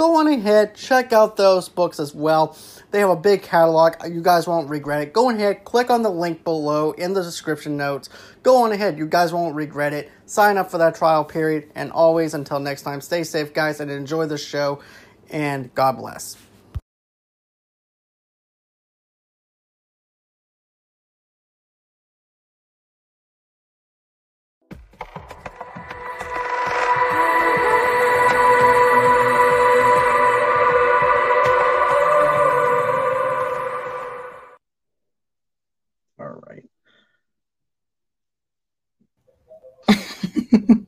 [0.00, 2.56] go on ahead, check out those books as well.
[2.90, 3.96] They have a big catalog.
[4.08, 5.12] You guys won't regret it.
[5.12, 8.08] Go ahead, click on the link below in the description notes.
[8.42, 8.96] Go on ahead.
[8.96, 10.10] You guys won't regret it.
[10.24, 11.70] Sign up for that trial period.
[11.74, 14.80] And always, until next time, stay safe, guys, and enjoy the show.
[15.28, 16.38] And God bless.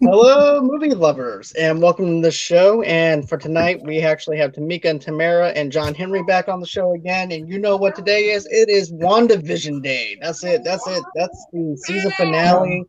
[0.00, 2.82] Hello, movie lovers, and welcome to the show.
[2.82, 6.66] And for tonight, we actually have Tamika and Tamara and John Henry back on the
[6.66, 7.30] show again.
[7.30, 8.46] And you know what today is?
[8.50, 10.18] It is WandaVision Day.
[10.20, 10.64] That's it.
[10.64, 11.04] That's it.
[11.14, 12.84] That's the season finale.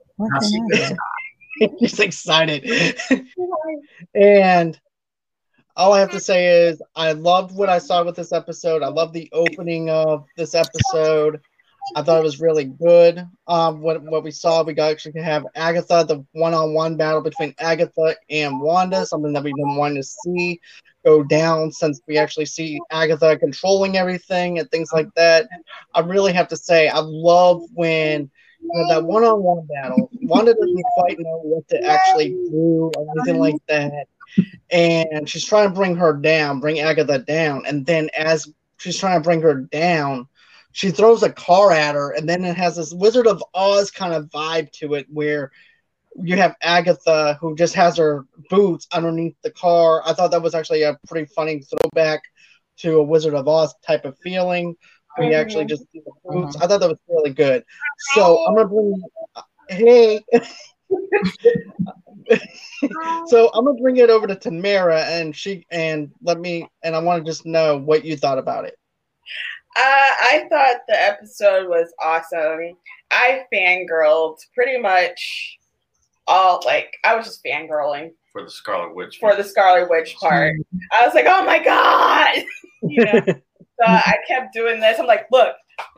[1.80, 2.98] She's excited.
[4.16, 4.80] and
[5.76, 8.82] all I have to say is, I loved what I saw with this episode.
[8.82, 11.40] I love the opening of this episode.
[11.96, 13.28] I thought it was really good.
[13.48, 18.16] Um, what what we saw, we got actually have Agatha, the one-on-one battle between Agatha
[18.30, 20.60] and Wanda, something that we've been wanting to see
[21.04, 25.48] go down since we actually see Agatha controlling everything and things like that.
[25.94, 30.10] I really have to say, I love when you know, that one-on-one battle.
[30.22, 34.08] Wanda doesn't quite know what to actually do or anything like that,
[34.72, 39.20] and she's trying to bring her down, bring Agatha down, and then as she's trying
[39.20, 40.28] to bring her down
[40.74, 44.14] she throws a car at her, and then it has this Wizard of Oz kind
[44.14, 45.52] of vibe to it where
[46.22, 50.02] you have Agatha who just has her boots underneath the car.
[50.06, 52.22] I thought that was actually a pretty funny throwback
[52.78, 54.76] to a Wizard of Oz type of feeling.
[55.18, 55.36] We mm-hmm.
[55.36, 56.56] actually just see the boots.
[56.58, 57.64] I thought that was really good.
[58.16, 59.02] So I'm gonna bring
[59.70, 60.20] hey.
[63.28, 67.00] so I'm gonna bring it over to Tamara and she and let me and I
[67.00, 68.76] want to just know what you thought about it.
[69.76, 72.76] Uh, I thought the episode was awesome.
[73.12, 75.58] I fangirled pretty much
[76.28, 80.56] all like I was just fangirling for the Scarlet Witch for the Scarlet Witch part.
[80.92, 82.44] I was like, oh my god,
[82.84, 83.22] you know.
[83.26, 85.00] so I kept doing this.
[85.00, 85.56] I'm like, look,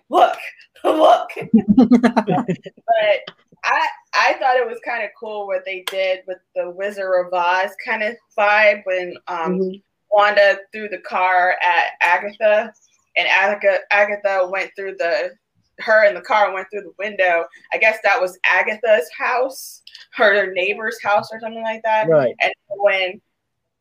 [0.09, 0.37] look,
[0.83, 1.29] look.
[1.75, 3.19] but
[3.63, 7.33] I I thought it was kind of cool what they did with the Wizard of
[7.33, 9.77] Oz kind of vibe when um, mm-hmm.
[10.11, 12.73] Wanda threw the car at Agatha
[13.17, 15.31] and Agatha, Agatha went through the
[15.79, 17.45] her and the car went through the window.
[17.73, 19.81] I guess that was Agatha's house,
[20.13, 22.07] her neighbor's house or something like that.
[22.07, 22.35] Right.
[22.41, 23.21] And when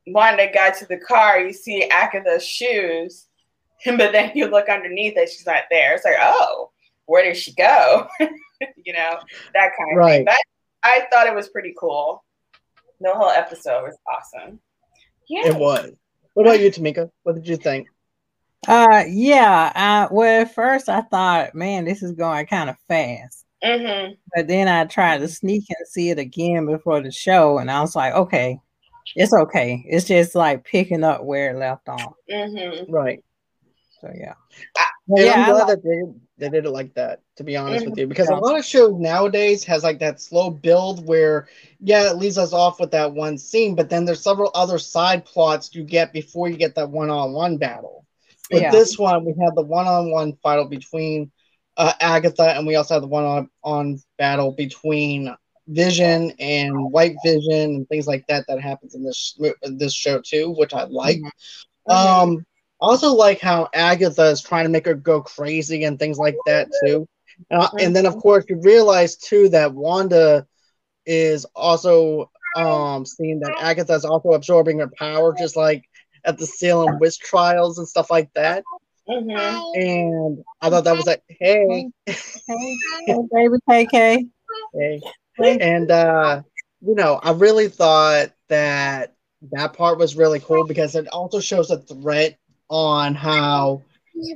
[0.06, 3.28] Wanda got to the car, you see Agatha's shoes,
[3.84, 5.94] but then you look underneath it, she's not there.
[5.94, 6.70] It's like, oh,
[7.06, 8.08] where did she go?
[8.20, 9.18] you know,
[9.54, 10.16] that kind of right.
[10.16, 10.24] thing.
[10.24, 10.38] But
[10.82, 12.24] I thought it was pretty cool.
[13.00, 14.60] The whole episode was awesome.
[15.28, 15.48] Yeah.
[15.48, 15.92] It was.
[16.34, 17.10] What about you, Tamika?
[17.22, 17.88] What did you think?
[18.66, 19.72] Uh, yeah.
[19.74, 23.44] Uh, well, at first I thought, man, this is going kind of fast.
[23.62, 24.14] Mm-hmm.
[24.34, 27.80] But then I tried to sneak and see it again before the show, and I
[27.80, 28.58] was like, okay,
[29.16, 29.82] it's okay.
[29.88, 32.14] It's just like picking up where it left off.
[32.30, 32.92] Mm-hmm.
[32.92, 33.24] Right.
[34.00, 34.34] So yeah.
[35.08, 36.02] yeah, I'm glad like- that they,
[36.36, 37.20] they did it like that.
[37.36, 37.90] To be honest mm-hmm.
[37.90, 41.48] with you, because a lot of shows nowadays has like that slow build where,
[41.80, 45.24] yeah, it leaves us off with that one scene, but then there's several other side
[45.24, 48.03] plots you get before you get that one-on-one battle.
[48.54, 48.70] But yeah.
[48.70, 51.30] this one, we had the one-on-one battle between
[51.76, 55.34] uh, Agatha, and we also had the one on on battle between
[55.66, 60.50] Vision and White Vision and things like that that happens in this this show too,
[60.50, 61.18] which I like.
[61.18, 61.92] Mm-hmm.
[61.92, 62.46] Um,
[62.80, 66.68] also like how Agatha is trying to make her go crazy and things like that
[66.84, 67.08] too.
[67.50, 70.46] Uh, and then of course you realize too that Wanda
[71.06, 75.84] is also um seeing that Agatha is also absorbing her power, just like
[76.24, 78.64] at the Salem witch trials and stuff like that.
[79.08, 79.80] Mm-hmm.
[79.80, 82.76] And I thought that was like, hey, hey,
[83.06, 84.28] hey baby KK.
[84.74, 85.00] Hey.
[85.38, 86.42] And uh,
[86.80, 89.14] you know, I really thought that
[89.52, 92.38] that part was really cool because it also shows a threat
[92.70, 93.82] on how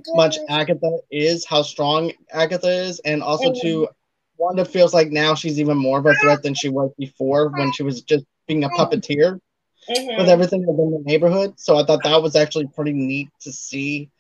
[0.09, 3.89] much Agatha is, how strong Agatha is, and also to
[4.37, 7.73] Wanda feels like now she's even more of a threat than she was before when
[7.73, 9.41] she was just being a puppeteer
[9.89, 10.19] mm-hmm.
[10.19, 11.59] with everything within the neighborhood.
[11.59, 14.11] So I thought that was actually pretty neat to see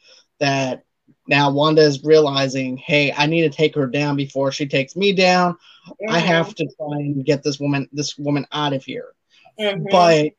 [0.40, 0.84] that
[1.26, 5.12] now Wanda is realizing, hey, I need to take her down before she takes me
[5.12, 5.54] down.
[5.54, 6.14] Mm-hmm.
[6.14, 9.12] I have to try and get this woman this woman out of here.
[9.58, 9.84] Mm-hmm.
[9.90, 10.32] But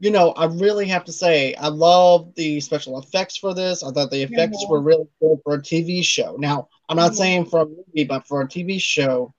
[0.00, 3.82] you know, I really have to say, I love the special effects for this.
[3.82, 4.72] I thought the effects mm-hmm.
[4.72, 6.36] were really good for a TV show.
[6.38, 7.16] Now, I'm not mm-hmm.
[7.16, 9.32] saying for a movie, but for a TV show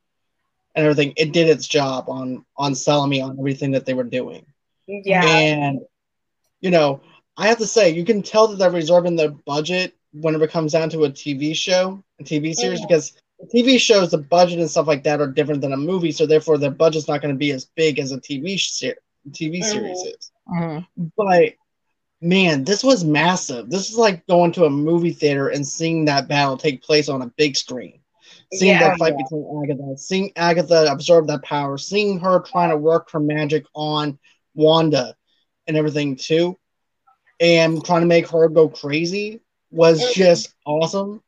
[0.73, 4.03] and everything, it did its job on on selling me on everything that they were
[4.03, 4.45] doing.
[4.87, 5.25] Yeah.
[5.25, 5.81] And
[6.61, 7.01] you know,
[7.37, 10.71] I have to say, you can tell that they're reserving their budget whenever it comes
[10.71, 12.87] down to a TV show, a TV series, mm-hmm.
[12.87, 13.13] because
[13.53, 16.57] TV shows, the budget and stuff like that are different than a movie, so therefore
[16.57, 18.95] their budget's not going to be as big as a TV ser-
[19.29, 19.63] TV mm-hmm.
[19.63, 20.31] series is.
[20.49, 21.05] Mm-hmm.
[21.17, 21.53] But
[22.21, 23.69] man, this was massive.
[23.69, 27.21] This is like going to a movie theater and seeing that battle take place on
[27.21, 27.99] a big screen.
[28.53, 29.23] Seeing yeah, that fight yeah.
[29.23, 34.17] between Agatha, seeing Agatha absorb that power, seeing her trying to work her magic on
[34.55, 35.15] Wanda
[35.67, 36.57] and everything too,
[37.39, 39.41] and trying to make her go crazy
[39.71, 41.21] was just awesome.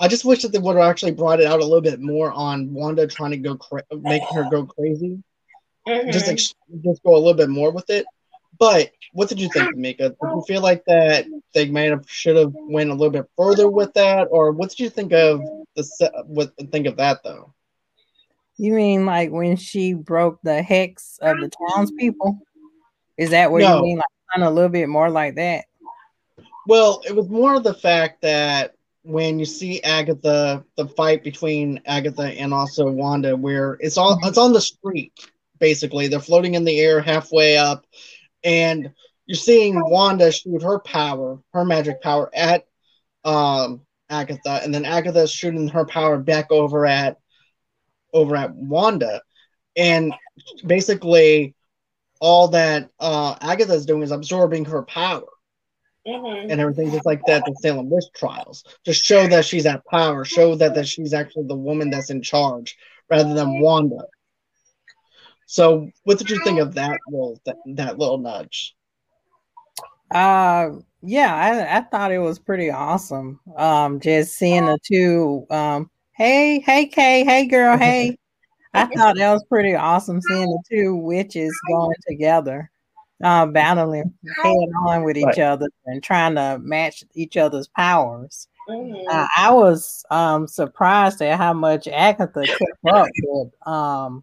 [0.00, 2.30] I just wish that they would have actually brought it out a little bit more
[2.32, 5.22] on Wanda trying to go cra- making her go crazy.
[5.86, 6.10] Mm-hmm.
[6.10, 8.06] Just like, just go a little bit more with it.
[8.58, 10.10] But what did you think, Mika?
[10.10, 13.68] Did you feel like that they might have should have went a little bit further
[13.68, 15.40] with that, or what did you think of
[15.76, 17.54] the what think of that though?
[18.56, 22.40] You mean like when she broke the hex of the townspeople?
[23.18, 23.78] Is that what no.
[23.78, 23.96] you mean?
[23.96, 24.04] Like
[24.34, 25.64] kind of a little bit more like that?
[26.66, 31.80] Well, it was more of the fact that when you see Agatha, the fight between
[31.86, 35.12] Agatha and also Wanda, where it's all it's on the street,
[35.58, 36.08] basically.
[36.08, 37.86] They're floating in the air halfway up,
[38.44, 38.92] and
[39.26, 42.66] you're seeing Wanda shoot her power, her magic power at
[43.24, 43.80] um,
[44.10, 47.16] Agatha, and then Agatha shooting her power back over at
[48.12, 49.22] over at Wanda,
[49.76, 50.12] and
[50.66, 51.54] basically
[52.20, 55.26] all that uh, Agatha is doing is absorbing her power
[56.06, 56.50] mm-hmm.
[56.50, 57.44] and everything just like that.
[57.44, 61.46] The Salem witch trials just show that she's at power, show that that she's actually
[61.46, 62.76] the woman that's in charge
[63.10, 64.04] rather than Wanda.
[65.46, 68.74] So, what did you think of that little that, that little nudge?
[70.10, 70.70] Uh,
[71.02, 73.40] yeah, I, I thought it was pretty awesome.
[73.56, 75.46] Um, just seeing the two.
[75.50, 78.16] Um, hey, hey, Kay, hey, girl, hey.
[78.82, 82.70] I thought that was pretty awesome seeing the two witches going together
[83.22, 85.38] uh, battling head on with each right.
[85.40, 88.48] other and trying to match each other's powers.
[88.68, 89.08] Mm-hmm.
[89.08, 94.22] Uh, I was um, surprised at how much Agatha kept up with um,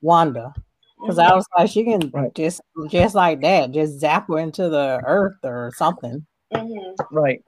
[0.00, 0.52] Wanda
[1.00, 1.32] because mm-hmm.
[1.32, 2.34] I was like, she can right.
[2.34, 6.26] just just like that, just zap her into the earth or something.
[6.52, 7.16] Mm-hmm.
[7.16, 7.42] Right.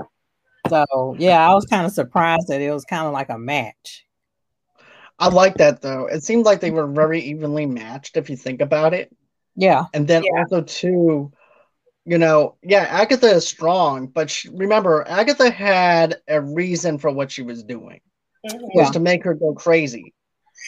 [0.68, 4.04] So yeah, I was kind of surprised that it was kind of like a match.
[5.18, 6.06] I like that though.
[6.06, 9.14] It seemed like they were very evenly matched if you think about it.
[9.56, 9.84] Yeah.
[9.92, 10.40] And then yeah.
[10.40, 11.32] also too,
[12.04, 17.30] you know, yeah, Agatha is strong, but she, remember, Agatha had a reason for what
[17.30, 18.00] she was doing,
[18.46, 18.66] mm-hmm.
[18.74, 20.14] was to make her go crazy.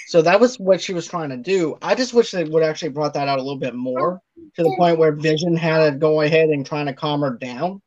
[0.09, 1.79] So that was what she was trying to do.
[1.83, 4.21] I just wish they would actually brought that out a little bit more
[4.57, 7.81] to the point where Vision had to go ahead and trying to calm her down.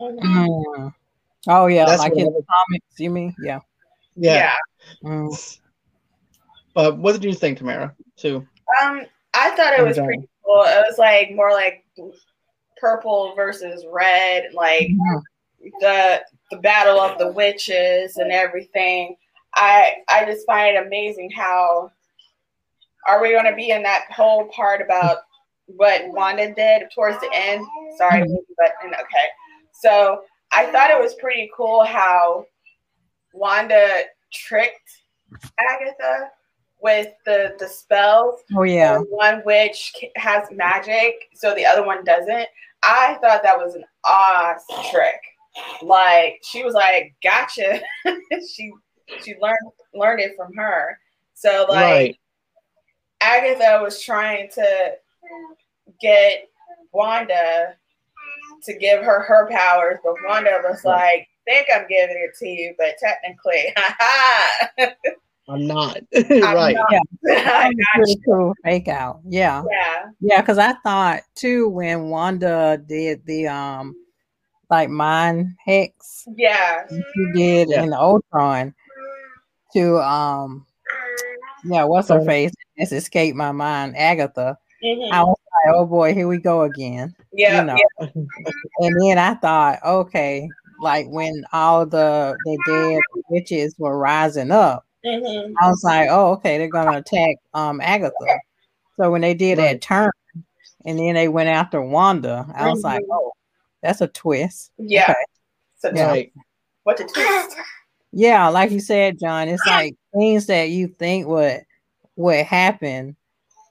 [0.00, 0.88] Mm-hmm.
[1.46, 3.34] Oh yeah, That's like in the comics, you mean?
[3.42, 3.60] Yeah.
[4.16, 4.54] Yeah.
[5.02, 5.08] yeah.
[5.08, 5.58] Mm.
[6.74, 7.94] But what did you think, Tamara?
[8.16, 8.46] Too.
[8.82, 10.62] Um, I thought it was pretty cool.
[10.62, 11.84] It was like more like
[12.76, 15.68] purple versus red, like mm-hmm.
[15.80, 19.16] the the battle of the witches and everything.
[19.54, 21.90] I I just find it amazing how
[23.06, 25.18] are we going to be in that whole part about
[25.66, 27.66] what Wanda did towards the end?
[27.98, 28.34] Sorry, mm-hmm.
[28.58, 29.26] but okay.
[29.72, 32.46] So I thought it was pretty cool how
[33.32, 34.02] Wanda
[34.32, 35.02] tricked
[35.58, 36.30] Agatha
[36.84, 38.40] with the the spells.
[38.54, 38.98] Oh yeah.
[38.98, 42.46] One which has magic, so the other one doesn't.
[42.84, 45.20] I thought that was an awesome trick.
[45.82, 47.80] Like she was like, "Gotcha."
[48.54, 48.70] she
[49.22, 49.56] she learned
[49.94, 51.00] learned it from her.
[51.32, 52.18] So like right.
[53.22, 54.92] Agatha was trying to
[56.00, 56.48] get
[56.92, 57.76] Wanda
[58.64, 62.74] to give her her powers, but Wanda was like, "Think I'm giving it to you,
[62.76, 63.74] but technically,
[65.48, 65.98] I'm not.
[66.30, 66.74] right.
[66.74, 66.92] Not.
[67.24, 67.70] Yeah.
[67.94, 69.20] pretty cool fake out.
[69.26, 69.62] Yeah.
[69.70, 70.04] Yeah.
[70.20, 73.94] Yeah, because I thought too when Wanda did the um
[74.70, 76.26] like mind hex.
[76.36, 76.86] Yeah.
[76.88, 77.82] She did yeah.
[77.82, 78.74] in the Ultron
[79.74, 80.66] to um
[81.64, 82.52] yeah, what's her face?
[82.76, 84.58] It's escaped my mind, Agatha.
[84.84, 85.14] Mm-hmm.
[85.14, 87.14] I was like, oh boy, here we go again.
[87.32, 87.60] Yeah.
[87.60, 87.76] You know?
[88.00, 88.06] yeah.
[88.80, 90.48] and then I thought, okay,
[90.80, 95.52] like when all the the dead witches were rising up, mm-hmm.
[95.60, 98.14] I was like, oh, okay, they're gonna attack um Agatha.
[98.96, 99.72] So when they did right.
[99.72, 100.10] that turn
[100.84, 102.86] and then they went after Wanda, I was mm-hmm.
[102.86, 103.32] like, oh,
[103.82, 104.70] that's a twist.
[104.78, 105.04] Yeah.
[105.04, 105.14] Okay.
[105.78, 106.22] So yeah.
[106.84, 107.56] What a twist.
[108.16, 111.64] Yeah, like you said, John, it's like things that you think would
[112.14, 113.16] would happen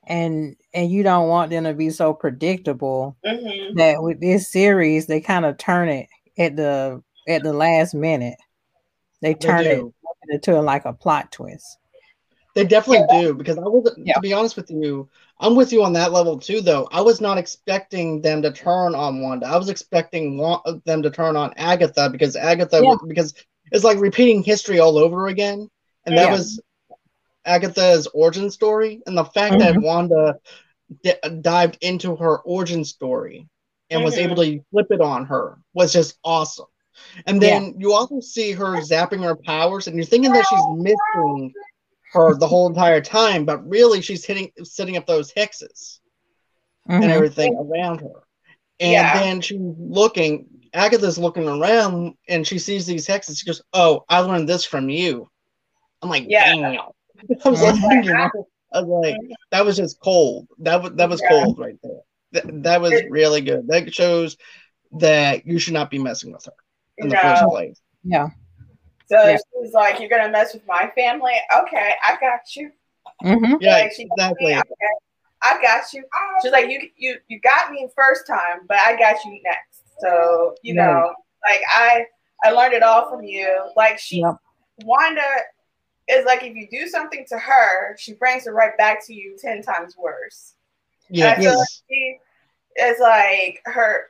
[0.05, 3.77] and and you don't want them to be so predictable mm-hmm.
[3.77, 8.37] that with this series they kind of turn it at the at the last minute.
[9.21, 9.85] They turn they it
[10.29, 11.77] into like a plot twist.
[12.55, 13.21] They definitely yeah.
[13.21, 14.13] do because I was yeah.
[14.13, 16.61] to be honest with you, I'm with you on that level too.
[16.61, 19.47] Though I was not expecting them to turn on Wanda.
[19.47, 20.37] I was expecting
[20.85, 22.95] them to turn on Agatha because Agatha yeah.
[23.07, 23.33] because
[23.71, 25.69] it's like repeating history all over again,
[26.05, 26.61] and that was
[27.43, 29.73] Agatha's origin story, and the fact mm-hmm.
[29.73, 30.39] that Wanda
[31.03, 33.47] d- dived into her origin story
[33.89, 34.05] and mm-hmm.
[34.05, 36.65] was able to flip it on her was just awesome.
[37.25, 37.71] And then yeah.
[37.77, 41.53] you also see her zapping her powers, and you're thinking that she's missing
[42.13, 45.99] her the whole entire time, but really she's hitting setting up those hexes
[46.87, 47.01] mm-hmm.
[47.01, 48.23] and everything around her.
[48.79, 49.19] And yeah.
[49.19, 53.39] then she's looking, Agatha's looking around and she sees these hexes.
[53.39, 55.29] She goes, Oh, I learned this from you.
[56.01, 56.55] I'm like, yeah.
[56.55, 56.65] Damn.
[57.45, 57.75] I was like,
[58.73, 59.15] I was like,
[59.51, 60.47] that was just cold.
[60.59, 61.29] That was that was yeah.
[61.29, 62.01] cold right there.
[62.31, 63.67] That, that was really good.
[63.67, 64.37] That shows
[64.99, 66.53] that you should not be messing with her
[66.97, 67.81] in the first place.
[68.03, 68.29] Yeah.
[69.07, 69.37] So yeah.
[69.61, 71.33] she's like, "You're gonna mess with my family?
[71.61, 72.71] Okay, I got you."
[73.23, 73.55] Mm-hmm.
[73.59, 74.53] Yeah, like, exactly.
[74.53, 74.61] okay,
[75.41, 76.03] I got you.
[76.41, 80.55] She's like, "You you you got me first time, but I got you next." So
[80.63, 80.85] you yeah.
[80.85, 81.13] know,
[81.49, 82.05] like I
[82.43, 83.71] I learned it all from you.
[83.75, 84.35] Like she, yep.
[84.83, 85.21] Wanda
[86.09, 89.37] is like if you do something to her, she brings it right back to you
[89.39, 90.53] ten times worse.
[91.09, 91.57] Yeah, yes.
[91.57, 92.17] like she
[92.81, 94.07] is like her.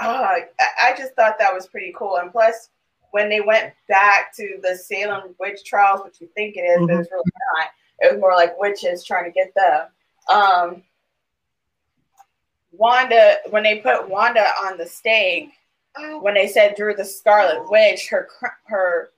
[0.00, 0.38] Oh,
[0.82, 2.70] I just thought that was pretty cool, and plus
[3.12, 6.86] when they went back to the Salem witch trials, which you think it is, mm-hmm.
[6.86, 7.24] but it's really
[7.56, 7.68] not.
[8.00, 9.86] It was more like witches trying to get them.
[10.28, 10.82] Um,
[12.72, 15.50] Wanda, when they put Wanda on the stake,
[16.20, 18.28] when they said Drew the Scarlet Witch, her
[18.64, 19.10] her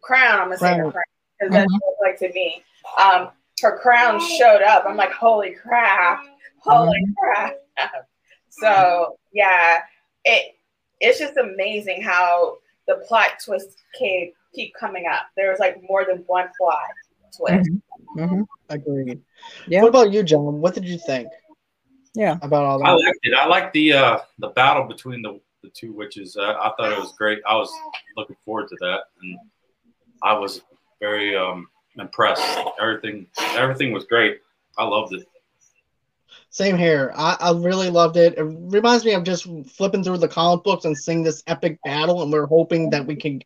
[0.00, 1.02] crown, I'm gonna say her crown
[1.38, 1.78] because that's mm-hmm.
[1.98, 2.62] what like to me.
[3.02, 3.30] Um,
[3.62, 4.84] her crown showed up.
[4.86, 6.22] I'm like, holy crap,
[6.58, 7.12] holy mm-hmm.
[7.18, 7.56] crap.
[8.48, 9.80] so yeah,
[10.24, 10.56] it
[11.00, 15.22] it's just amazing how the plot twists keep keep coming up.
[15.36, 16.78] There was like more than one plot
[17.36, 17.70] twist.
[17.70, 18.20] Mm-hmm.
[18.20, 18.42] Mm-hmm.
[18.68, 19.20] Agreed.
[19.66, 19.82] Yeah.
[19.82, 20.60] What about you, John?
[20.60, 21.28] What did you think?
[22.14, 22.38] Yeah.
[22.42, 22.86] About all that.
[22.86, 23.34] I liked it.
[23.34, 26.36] I liked the uh, the battle between the the two witches.
[26.36, 27.40] Uh, I thought it was great.
[27.46, 27.70] I was
[28.16, 29.38] looking forward to that, and
[30.22, 30.62] I was
[31.00, 32.42] very um, impressed.
[32.80, 34.40] Everything everything was great.
[34.78, 35.26] I loved it.
[36.52, 37.12] Same here.
[37.16, 38.36] I, I really loved it.
[38.36, 42.22] It reminds me of just flipping through the comic books and seeing this epic battle,
[42.22, 43.40] and we're hoping that we can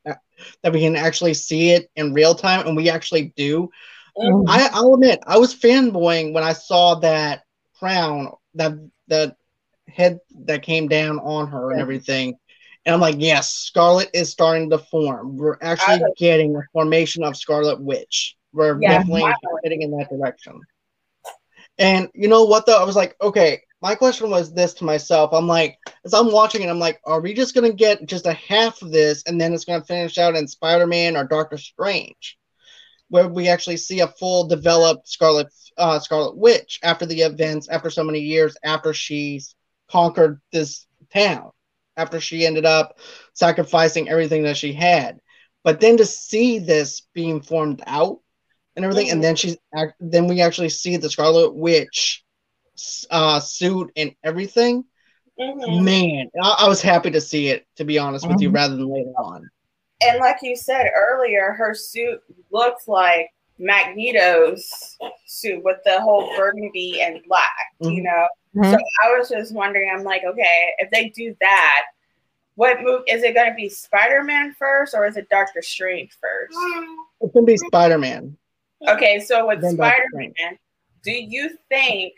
[0.62, 3.68] that we can actually see it in real time, and we actually do.
[4.16, 4.48] Mm-hmm.
[4.48, 7.42] I, I'll admit, I was fanboying when I saw that
[7.78, 8.72] crown, that
[9.08, 9.36] that
[9.86, 12.38] head that came down on her and everything.
[12.86, 15.36] And I'm like, yes, Scarlet is starting to form.
[15.36, 18.36] We're actually getting a formation of Scarlet Witch.
[18.52, 19.32] We're yeah, definitely
[19.62, 20.60] heading in that direction.
[21.78, 22.80] And you know what though?
[22.80, 25.30] I was like, okay, my question was this to myself.
[25.32, 28.32] I'm like, as I'm watching it, I'm like, are we just gonna get just a
[28.32, 32.38] half of this and then it's gonna finish out in Spider-Man or Doctor Strange?
[33.08, 37.90] Where we actually see a full developed Scarlet uh, Scarlet Witch after the events, after
[37.90, 39.54] so many years, after she's
[39.90, 41.50] conquered this town,
[41.96, 42.98] after she ended up
[43.34, 45.18] sacrificing everything that she had.
[45.62, 48.20] But then to see this being formed out
[48.76, 49.14] and everything, mm-hmm.
[49.14, 49.56] and then she's
[50.00, 52.24] then we actually see the Scarlet Witch
[53.10, 54.84] uh, suit and everything.
[55.38, 55.84] Mm-hmm.
[55.84, 57.66] Man, I-, I, was happy to see it.
[57.76, 58.34] To be honest mm-hmm.
[58.34, 58.56] with you, mm-hmm.
[58.56, 59.48] rather than later on.
[60.00, 67.00] And like you said earlier, her suit looks like Magneto's suit with the whole burgundy
[67.00, 67.50] and black.
[67.80, 68.02] You mm-hmm.
[68.04, 68.72] know, mm-hmm.
[68.72, 69.90] so I was just wondering.
[69.92, 71.82] I'm like, okay, if they do that,
[72.56, 73.68] what move is it going to be?
[73.68, 76.56] Spider Man first, or is it Doctor Strange first?
[77.20, 78.36] It's gonna be Spider Man.
[78.88, 80.58] Okay, so with Spider Man,
[81.02, 82.12] do you think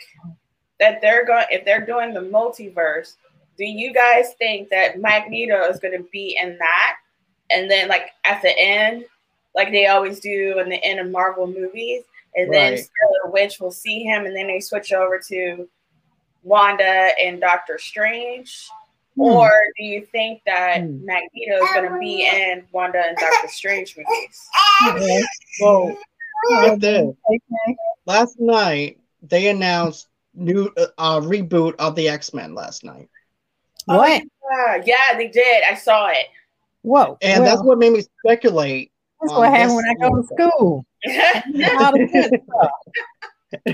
[0.81, 3.15] that they're going if they're doing the multiverse?
[3.59, 6.97] Do you guys think that Magneto is going to be in that,
[7.51, 9.05] and then like at the end,
[9.55, 12.03] like they always do in the end of Marvel movies,
[12.35, 12.79] and then Right.
[12.81, 15.69] Scarlet Witch will see him, and then they switch over to
[16.43, 18.69] Wanda and Doctor Strange?
[19.17, 19.23] Hmm.
[19.23, 21.05] Or do you think that Hmm.
[21.05, 24.49] Magneto is going to be in Wanda and Doctor Strange movies?
[24.89, 25.23] Okay.
[25.63, 25.97] Well,
[26.49, 27.15] get this.
[27.29, 27.76] Okay.
[28.07, 33.09] last night they announced new uh, uh, reboot of the X Men last night,
[33.87, 34.23] What?
[34.50, 35.65] Yeah, yeah, they did.
[35.65, 36.26] I saw it.
[36.83, 37.19] Whoa.
[37.21, 38.93] and well, that's what made me speculate.
[39.21, 40.87] that's on what this happened when I go to school.
[41.81, 42.41] All the good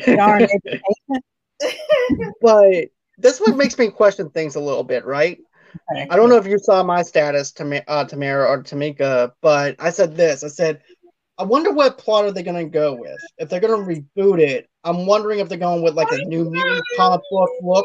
[0.00, 0.16] stuff.
[0.16, 1.22] Darn education.
[2.40, 2.88] But
[3.18, 5.38] this what makes me question things a little bit, right?
[5.92, 6.08] Okay.
[6.10, 9.90] I don't know if you saw my status, Tam- uh, Tamara or Tamika, but I
[9.90, 10.42] said this.
[10.42, 10.82] I said,
[11.42, 13.20] I wonder what plot are they going to go with.
[13.36, 16.48] If they're going to reboot it, I'm wondering if they're going with like a new
[16.48, 17.84] mutant comic book look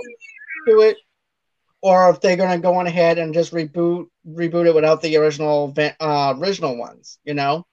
[0.68, 0.98] to it,
[1.82, 5.18] or if they're going to go on ahead and just reboot reboot it without the
[5.18, 7.18] original uh, original ones.
[7.24, 7.66] You know,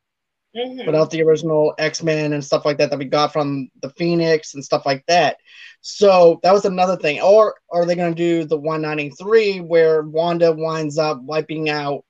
[0.56, 0.86] Mhm.
[0.86, 4.54] without the original X Men and stuff like that that we got from the Phoenix
[4.54, 5.36] and stuff like that.
[5.82, 7.20] So that was another thing.
[7.20, 12.06] Or are they going to do the 193 where Wanda winds up wiping out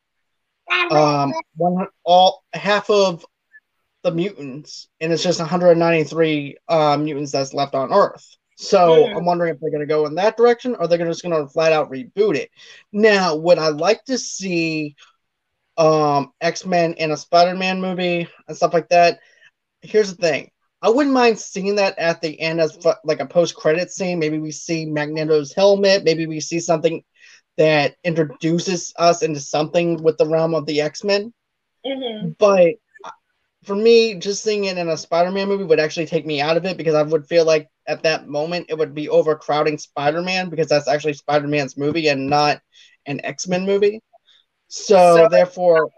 [0.91, 3.25] um one all half of
[4.05, 8.37] the mutants, and it's just 193 uh, mutants that's left on Earth.
[8.57, 9.19] So Mhm.
[9.19, 11.53] I'm wondering if they're going to go in that direction, or they're just going to
[11.53, 12.51] flat out reboot it.
[12.93, 14.97] Now, would I like to see
[15.77, 19.21] um, X Men in a Spider Man movie and stuff like that?
[19.83, 20.51] Here's the thing.
[20.83, 24.19] I wouldn't mind seeing that at the end as like a post credit scene.
[24.19, 26.05] Maybe we see Magneto's helmet.
[26.05, 27.03] Maybe we see something
[27.57, 31.33] that introduces us into something with the realm of the X Men
[31.85, 32.37] Mhm.
[32.39, 32.75] but
[33.65, 36.65] for me, just seeing it in a Spider-Man movie would actually take me out of
[36.65, 40.69] it because I would feel like at that moment it would be overcrowding Spider-Man because
[40.69, 42.61] that's actually Spider-Man's movie and not
[43.07, 44.01] an X-Men movie.
[44.69, 45.91] So, So- therefore,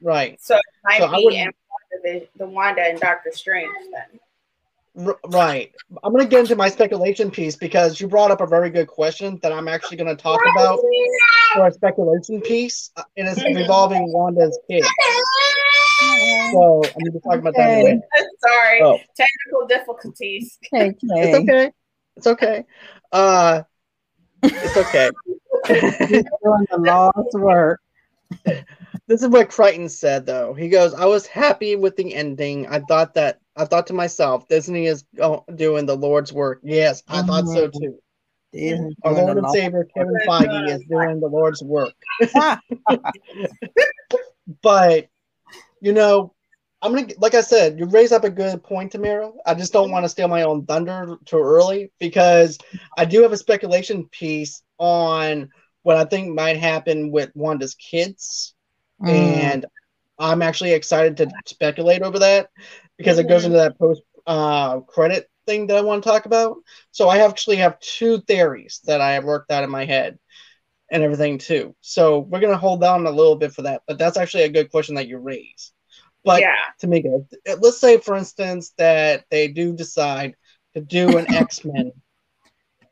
[0.00, 1.50] right, So it might So I be in
[2.04, 5.06] the, the Wanda and Doctor Strange then.
[5.08, 5.72] r- right.
[6.04, 9.38] I'm gonna get into my speculation piece because you brought up a very good question
[9.42, 10.78] that I'm actually gonna talk about
[11.54, 14.84] for a speculation piece, uh, and it's revolving Wanda's kid.
[16.52, 17.82] So I'm gonna be talking about that in a Okay.
[17.84, 18.02] minute.
[18.40, 19.00] Sorry, Oh.
[19.16, 20.58] technical difficulties.
[20.72, 20.94] Okay.
[21.02, 21.72] It's okay.
[22.16, 22.64] It's okay.
[23.12, 23.62] Uh,
[24.42, 25.10] it's okay.
[25.68, 27.80] Doing the Lord's work.
[29.06, 30.54] this is what Crichton said though.
[30.54, 32.66] He goes, "I was happy with the ending.
[32.66, 35.04] I thought that I thought to myself, Disney is
[35.54, 36.60] doing the Lord's work.
[36.62, 37.72] Yes, I thought so Mhm.
[37.80, 37.98] too.
[38.52, 41.92] Disney Our Lord and Savior Kevin Feige is doing the Lord's work.
[44.62, 45.08] But
[45.80, 46.34] you know,
[46.82, 49.30] I'm gonna like I said, you raise up a good point, Tamara.
[49.46, 52.58] I just don't want to steal my own thunder too early because
[52.96, 55.50] I do have a speculation piece on
[55.82, 58.54] what I think might happen with Wanda's kids.
[59.00, 59.64] mm, and
[60.18, 62.48] I'm actually excited to speculate over that
[62.96, 66.58] because it goes into that post uh, credit thing that I want to talk about.
[66.90, 70.18] So I actually have two theories that I have worked out in my head
[70.90, 71.74] and everything too.
[71.80, 74.70] So we're gonna hold down a little bit for that, but that's actually a good
[74.70, 75.72] question that you raise.
[76.24, 76.56] But yeah.
[76.82, 77.24] Tamika,
[77.60, 80.34] let's say for instance that they do decide
[80.74, 81.92] to do an X Men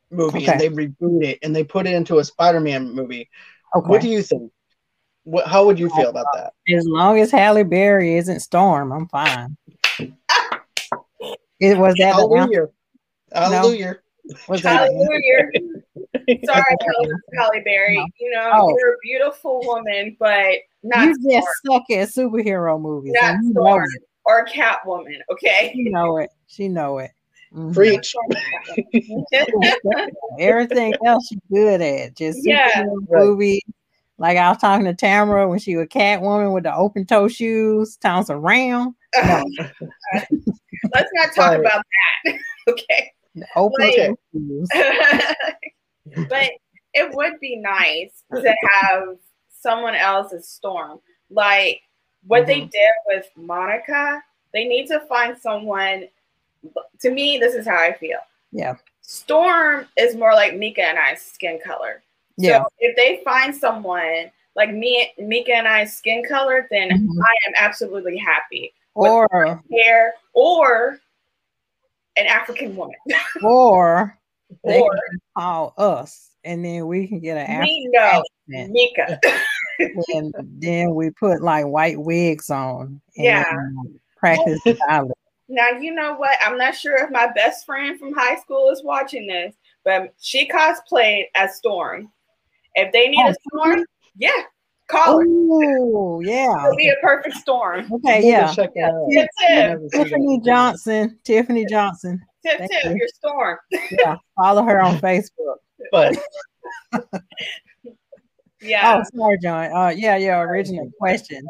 [0.09, 3.29] movie and they reboot it and they put it into a Spider Man movie.
[3.75, 3.87] okay.
[3.87, 4.51] What do you think?
[5.23, 6.53] What, how would you feel about that?
[6.73, 9.57] As long as Halle Berry isn't Storm, I'm fine.
[11.59, 12.67] It was that announced- Hallelujah.
[13.33, 13.95] Hallelujah.
[14.47, 15.49] was that Hallelujah.
[16.45, 18.03] Sorry, Halle- Halle Berry.
[18.19, 18.75] You know, Oh.
[18.77, 23.13] you're a beautiful woman, but not you just Storm, suck at superhero movies.
[23.15, 24.03] Not and you know it.
[24.25, 25.71] or Catwoman, okay?
[25.73, 26.29] She know it.
[26.47, 27.11] She know it.
[27.53, 27.73] Mhm.
[27.73, 28.13] Preach.
[30.39, 32.15] Everything else she good at.
[32.15, 32.69] Just Yeah.
[32.71, 33.23] superhero Right.
[33.25, 33.61] movies.
[34.19, 37.97] Like I was talking to Tamara when she was Catwoman with the open toe shoes,
[37.97, 38.95] toss around.
[39.25, 39.43] No.
[40.93, 41.59] Let's not talk Right.
[41.59, 41.81] about
[42.25, 42.39] that.
[42.69, 43.11] okay.
[43.35, 44.07] The open Okay.
[44.07, 44.69] toe shoes.
[46.29, 46.51] But
[46.93, 49.17] it would be nice to have
[49.49, 50.99] someone else's Storm.
[51.29, 51.81] Like
[52.25, 52.71] what they Mhm.
[52.71, 56.07] did with Monica, they need to find someone.
[57.01, 58.19] To me, this is how I feel.
[58.51, 58.75] Yeah.
[59.01, 62.03] Storm is more like Mika and I's skin color.
[62.37, 62.63] Yeah.
[62.63, 67.23] So if they find someone like me, Mika and I's skin color, then Mhm.
[67.23, 68.73] I am absolutely happy.
[68.95, 69.27] Or
[69.71, 70.99] Hair or
[72.15, 72.95] an African woman.
[73.43, 74.16] or
[74.63, 78.23] they or can call us and then we can get an we know.
[78.47, 79.19] Mika.
[80.13, 83.01] and then we put like white wigs on.
[83.17, 83.45] And, Yeah.
[83.51, 85.11] um, practice the.
[85.49, 86.37] Now you know what?
[86.45, 89.55] I'm not sure if my best friend from high school is watching this,
[89.85, 92.11] but she cosplayed as Storm.
[92.75, 93.85] If they need Oh, a Storm,
[94.17, 94.41] yeah,
[94.87, 95.25] call her.
[95.27, 96.65] Oh, yeah.
[96.65, 97.91] It'll be a perfect Storm.
[97.91, 98.53] Okay, yeah.
[98.53, 99.07] Check that out.
[99.11, 100.03] Tip I tip, never see that.
[100.05, 101.19] Tiffany Johnson.
[101.23, 102.21] Tiffany Johnson.
[102.45, 102.97] tip Thank tip, you.
[102.97, 103.57] your Storm.
[103.91, 104.15] Yeah.
[104.37, 105.57] Follow her on Facebook.
[105.91, 106.17] But
[108.61, 108.97] Yeah.
[108.99, 109.71] Oh, sorry, John.
[109.71, 110.39] Uh, yeah, yeah.
[110.39, 111.45] Original question.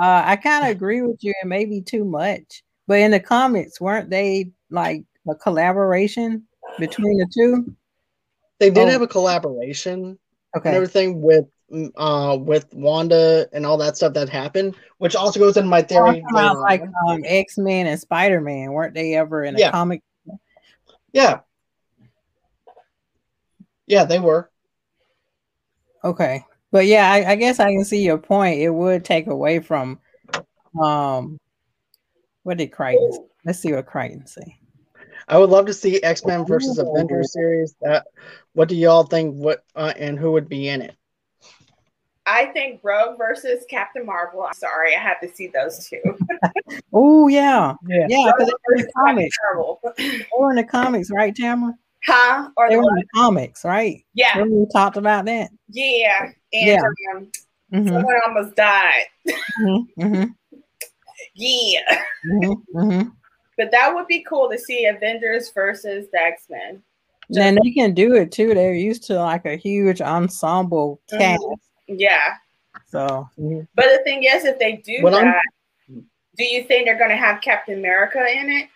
[0.00, 2.62] Uh, I kind of agree with you, and maybe too much.
[2.86, 6.44] But in the comics, weren't they like a collaboration
[6.78, 7.74] between the two?
[8.60, 8.90] they did Oh.
[8.92, 10.18] have a collaboration and
[10.56, 10.70] Okay.
[10.70, 11.46] everything with
[11.96, 16.22] uh with Wanda and all that stuff that happened, which also goes in my theory.
[16.30, 18.72] about like um, X Men and Spider Man.
[18.72, 19.70] Weren't they ever in a Yeah.
[19.70, 20.02] comic?
[21.12, 21.40] yeah,
[23.86, 24.50] yeah, they were.
[26.04, 28.60] Okay, but yeah, I, I guess I can see your point.
[28.60, 30.00] It would take away from,
[30.82, 31.38] um,
[32.42, 33.12] what did Crichton?
[33.12, 33.18] say?
[33.44, 34.58] Let's see what Crichton say.
[35.28, 37.74] I would love to see X Men versus Avengers series.
[37.80, 38.06] That
[38.52, 39.34] what do y'all think?
[39.36, 40.96] What uh, and who would be in it?
[42.26, 44.42] I think Rogue versus Captain Marvel.
[44.42, 46.00] I'm sorry, I have to see those two.
[46.94, 49.36] Oh yeah, Yeah, yeah, because they were in the comics.
[49.36, 49.80] Captain Marvel.
[49.96, 51.74] They were in the comics, right, Tamara?
[52.04, 52.48] Huh?
[52.56, 54.04] Or They the were in the comics, right?
[54.14, 55.50] Yeah, Remember we talked about that.
[55.68, 56.26] yeah.
[56.26, 56.82] And Yeah.
[57.14, 57.30] um,
[57.72, 59.04] hmm someone almost died.
[59.56, 60.24] hmm hmm
[61.34, 61.80] Yeah.
[62.24, 63.02] hmm hmm
[63.56, 66.82] But that would be cool to see Avengers versus the X Men.
[67.34, 68.52] And they can do it too.
[68.54, 71.18] They're used to like a huge ensemble Mhm.
[71.18, 71.44] cast.
[71.88, 72.34] Yeah.
[72.86, 73.66] So Mhm.
[73.74, 76.02] But the thing is, if they do What I'm- that,
[76.36, 78.68] do you think they're going to have Captain America in it?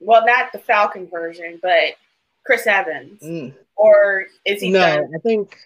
[0.00, 1.94] Well, not the Falcon version, but
[2.44, 3.22] Chris Evans.
[3.22, 3.54] Mm.
[3.76, 5.12] Or is he no, done?
[5.14, 5.56] I think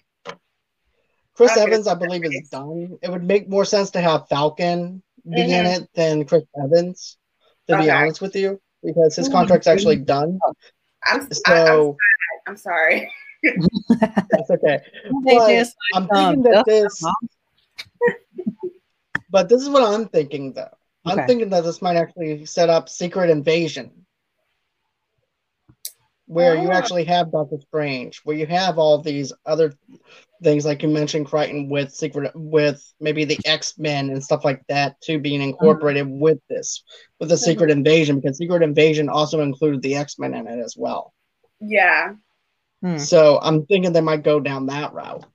[1.35, 1.63] Chris Okay.
[1.63, 2.99] Evans, I believe, is done.
[3.03, 5.83] It would make more sense to have Falcon be in Mhm.
[5.83, 7.17] it than Chris Evans.
[7.69, 10.41] To be honest with you, because his contract's actually done.
[10.45, 10.55] I'm,
[11.05, 11.97] I, I'm, So
[12.49, 13.13] I'm sorry.
[13.43, 14.81] that's okay.
[15.25, 17.05] But I'm um, thinking that this,
[19.31, 20.69] but this is what I'm thinking though.
[21.07, 23.91] I'm thinking that this might actually set up Secret Invasion,
[26.27, 26.73] where you Oh.
[26.73, 29.73] actually have Doctor Strange, where you have all these other
[30.43, 34.63] things like you mentioned, Crichton with Secret, with maybe the X Men and stuff like
[34.69, 36.83] that too being incorporated with this,
[37.19, 40.77] with the Secret Invasion, because Secret Invasion also included the X Men in it as
[40.77, 41.15] well.
[41.61, 42.15] Yeah.
[42.83, 42.99] Hmm.
[42.99, 45.27] So I'm thinking they might go down that route,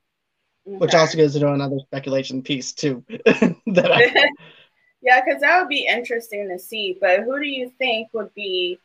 [0.63, 3.03] which also goes into another speculation piece too.
[3.08, 4.12] that I,
[5.01, 6.97] yeah, because that would be interesting to see.
[6.99, 8.79] But who do you think would be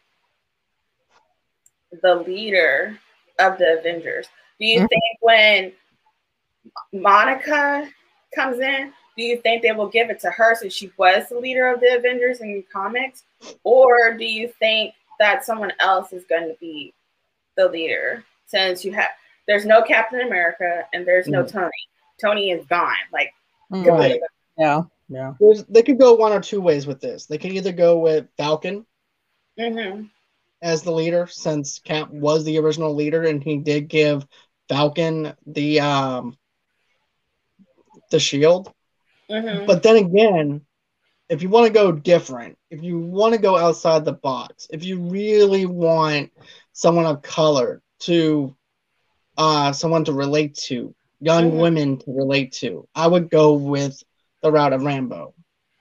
[2.03, 2.99] the leader
[3.39, 4.29] of the Avengers?
[4.59, 4.89] Do you Mhm.
[4.89, 5.73] think when
[6.93, 7.89] Monica
[8.35, 11.39] comes in, do you think they will give it to her since she was the
[11.39, 13.25] leader of the Avengers in the comics?
[13.65, 16.95] Or do you think that someone else is going to be
[17.57, 19.11] the leader since you have
[19.47, 21.71] there's no Captain America and there's no Tony?
[22.21, 22.95] Tony is gone.
[23.13, 23.33] Like,
[23.73, 23.87] Mm.
[23.87, 24.21] Right.
[24.59, 25.35] Yeah, yeah.
[25.41, 27.27] There's, they could go one or two ways with this.
[27.27, 28.85] They could either go with Falcon
[29.59, 30.03] hmm
[30.63, 34.27] as the leader, since Cap was the original leader, and he did give
[34.69, 36.37] Falcon the um
[38.11, 38.73] the shield.
[39.31, 40.61] hmm But then again,
[41.31, 44.85] if you want to go different, if you want to go outside the box, if
[44.85, 46.31] you really want
[46.73, 48.55] someone of color to
[49.37, 51.61] uh someone to relate to, young Mhm.
[51.61, 54.03] women to relate to, I would go with
[54.43, 55.33] the route of Rambeau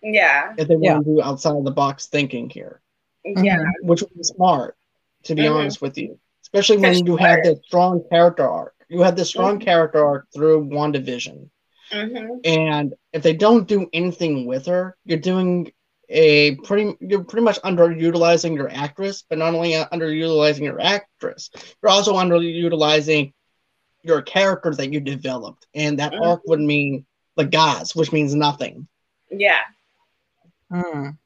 [0.02, 0.94] yeah, if they Yeah.
[0.94, 2.82] want to do outside of the box thinking here.
[3.26, 3.58] yeah.
[3.84, 4.76] which would be smart,
[5.24, 5.56] to be Mhm.
[5.56, 6.20] honest with you.
[6.44, 7.44] Especially when That's you have smart.
[7.44, 8.74] this strong character arc.
[8.90, 9.66] You have this strong Mhm.
[9.66, 11.50] character arc through WandaVision.
[11.92, 15.72] hmm And if they don't do anything with her, you're doing
[16.10, 21.50] a pretty you're pretty much underutilizing your actress, but not only underutilizing your actress,
[21.82, 23.34] you're also underutilizing
[24.02, 25.68] your character that you developed.
[25.74, 26.22] And that Mhm.
[26.22, 28.88] arc would mean the gods, which means nothing.
[29.30, 29.62] Yeah,
[30.72, 31.18] Mm.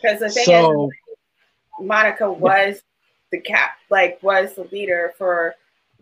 [0.00, 0.96] because the thing So is,
[1.80, 2.82] Monica was
[3.32, 5.54] the cap, like was the leader for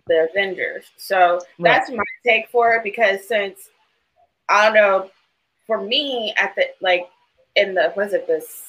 [0.06, 0.90] the Avengers.
[0.96, 2.82] So that's my take for it.
[2.82, 3.70] Because since
[4.48, 5.10] I don't know,
[5.66, 7.08] for me at the like
[7.56, 8.62] in the was it this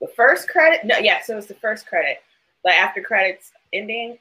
[0.00, 0.84] the first credit?
[0.84, 2.18] No, yes, it was the first credit.
[2.64, 4.18] Like after credits ending,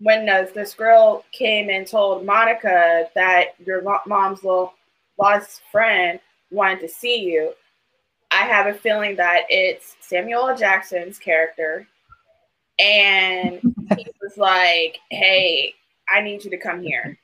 [0.00, 4.74] when uh, this girl came and told Monica that your mom's little
[5.18, 6.18] lost friend
[6.50, 7.52] wanted to see you,
[8.30, 10.56] I have a feeling that it's Samuel L.
[10.56, 11.86] Jackson's character,
[12.78, 13.60] and
[13.96, 15.74] he was like, "Hey,
[16.12, 17.18] I need you to come here."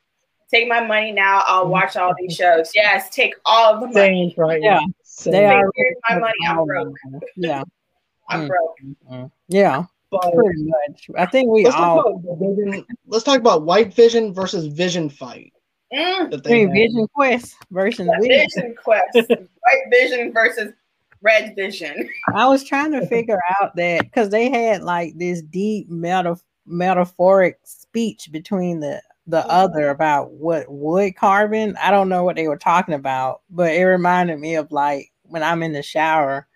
[0.51, 1.43] Take my money now.
[1.47, 2.71] I'll watch all these shows.
[2.75, 4.33] Yes, take all of the money.
[4.35, 4.63] Same, right?
[4.63, 4.81] Yeah.
[5.19, 5.33] Same.
[5.33, 5.63] They are.
[6.11, 6.33] My money.
[6.49, 6.97] I'm broke.
[7.37, 7.63] Yeah.
[8.29, 8.49] I'm Mm.
[8.49, 8.77] broke.
[9.11, 9.31] Mm.
[9.49, 9.85] Yeah.
[10.11, 11.11] But Pretty much.
[11.19, 12.03] I think we let's all.
[12.03, 12.87] talk about Vision.
[13.07, 15.53] Let's talk about White Vision versus Vision fight.
[15.93, 16.31] Mm.
[16.31, 16.73] That have.
[16.73, 18.47] Vision Quest versus Vision.
[18.55, 19.15] Vision Quest.
[19.29, 20.73] White Vision versus
[21.21, 22.09] Red Vision.
[22.35, 27.59] I was trying to figure out that because they had like this deep meta- metaphoric
[27.65, 31.77] speech between the the other about what wood carving.
[31.79, 35.45] I don't know what they were talking about, but it reminded me of like when
[35.45, 36.49] I'm in the shower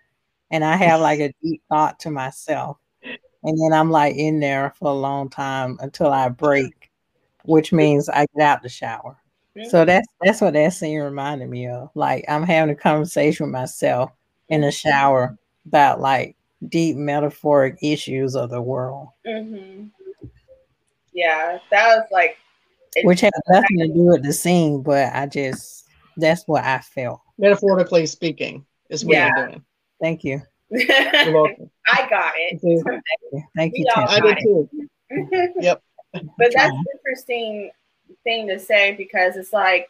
[0.51, 2.77] and I have like a deep thought to myself,
[3.43, 6.91] and then I'm like in there for a long time until I break,
[7.45, 9.17] which means I get out the shower.
[9.69, 11.89] So that's that's what that scene reminded me of.
[11.95, 14.11] Like I'm having a conversation with myself
[14.49, 16.35] in the shower about like
[16.69, 19.85] deep metaphoric issues of the world, hmm
[21.13, 22.37] Yeah, that was like.
[22.95, 25.85] It- which has nothing to do with the scene, but I just
[26.17, 27.21] that's what I felt.
[27.37, 29.29] Metaphorically speaking, is what Yeah.
[29.35, 29.63] you're doing.
[30.01, 30.41] Thank you.
[30.71, 31.69] You're welcome.
[31.87, 32.59] I got it.
[33.55, 33.85] Thank you.
[33.85, 34.07] Yeah, Tim.
[34.09, 34.69] I did too.
[35.59, 35.83] Yep.
[36.13, 37.71] but that's an interesting
[38.23, 39.89] thing to say because it's like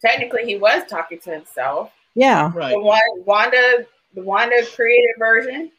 [0.00, 1.92] technically he was talking to himself.
[2.14, 2.52] Yeah.
[2.54, 2.72] Right.
[2.72, 5.70] The one Wanda, the Wanda created version,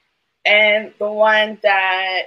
[0.46, 2.24] and the one that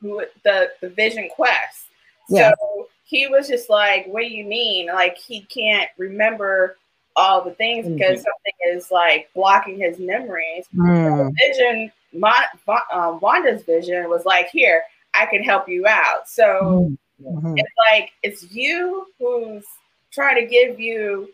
[0.00, 1.86] who the the Vision Quest.
[2.30, 2.52] Yeah.
[2.58, 4.88] So he was just like, "What do you mean?
[4.88, 6.76] Like he can't remember
[7.16, 8.24] all the things because Mhm.
[8.24, 12.46] something is like blocking his memories." Mm, Vision, my,
[12.92, 14.82] um, Wanda's vision was like, "Here,
[15.14, 16.92] I can help you out." So
[17.22, 17.54] mhm.
[17.56, 19.64] it's like it's you who's
[20.12, 21.32] trying to give you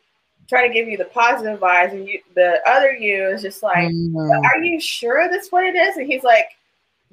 [0.48, 3.88] trying to give you the positive vibes and you the other you is just like
[3.90, 6.46] Mm, are you sure that's what it is and he's like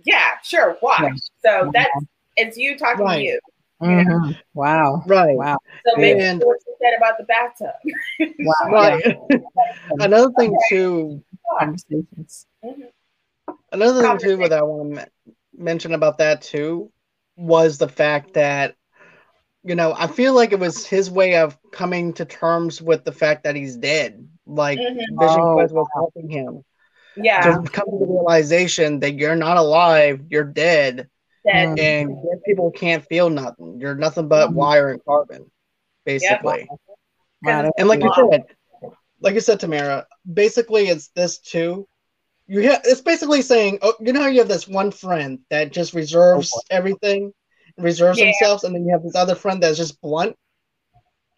[0.04, 2.06] yeah sure Why?" So that's
[2.38, 3.17] it's you talking Right.
[3.17, 3.39] to you
[3.82, 4.38] mhm.
[4.54, 5.04] Wow.
[5.08, 5.36] Right.
[5.38, 5.58] Wow.
[5.86, 7.74] so maybe And- what you said about the bathtub
[8.39, 8.72] Wow.
[8.72, 9.17] Right.
[10.00, 11.24] Another thing too.
[11.60, 12.46] Conversations.
[12.63, 12.89] Mhm.
[13.72, 15.08] Another thing too that I want to
[15.58, 16.91] mention about that too
[17.38, 18.76] was the fact that
[19.63, 23.12] you know I feel like it was his way of coming to terms with the
[23.12, 24.28] fact that he's dead.
[24.46, 24.96] Like Mhm.
[25.20, 26.63] Vision Oh, Quest was helping him
[27.17, 31.10] yeah to come to the realization that you're not alive, you're dead,
[31.45, 31.77] that Mm.
[31.77, 33.80] and dead people can't feel nothing.
[33.80, 34.56] You're nothing but Mhm.
[34.56, 35.51] wire and carbon,
[36.06, 36.69] basically.
[37.43, 38.43] Wow, that's And like you said,
[39.21, 41.88] like you said, Tamara, basically it's this too.
[42.47, 45.71] You have it's basically saying, oh, you know how you have this one friend that
[45.71, 47.34] just reserves everything,
[47.77, 48.25] reserves Yeah.
[48.25, 50.36] themselves, and then you have this other friend that's just blunt.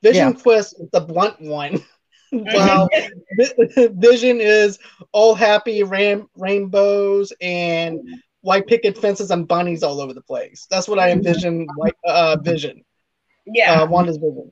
[0.02, 1.80] Vision Quest is the blunt one.
[2.32, 2.90] While
[3.38, 4.80] Vi- Vision is
[5.12, 8.02] all happy ram- rainbows and
[8.44, 10.68] white picket fences and bunnies all over the place.
[10.70, 11.66] That's what I envision.
[11.76, 12.84] White uh, Vision,
[13.46, 14.52] yeah uh, Wanda's Vision,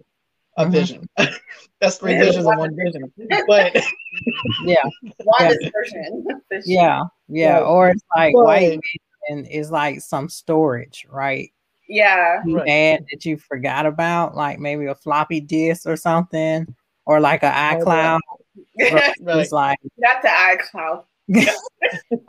[0.58, 0.72] a Mhm.
[0.72, 1.10] Vision.
[1.82, 2.24] That's three Yeah.
[2.26, 3.12] visions in one vision.
[3.48, 3.76] But
[4.66, 4.84] yeah.
[5.20, 6.26] Wanda's version
[6.66, 7.04] Yeah.
[7.28, 7.54] Yeah.
[7.60, 7.64] Right.
[7.64, 8.80] Or it's like But- white
[9.30, 11.50] vision is like some storage, right?
[11.90, 12.70] yeah you Right.
[12.70, 16.66] had that you forgot about, like maybe a floppy disk or something,
[17.06, 18.20] or like an iCloud.
[18.80, 19.14] right.
[19.20, 21.04] It's like not the iCloud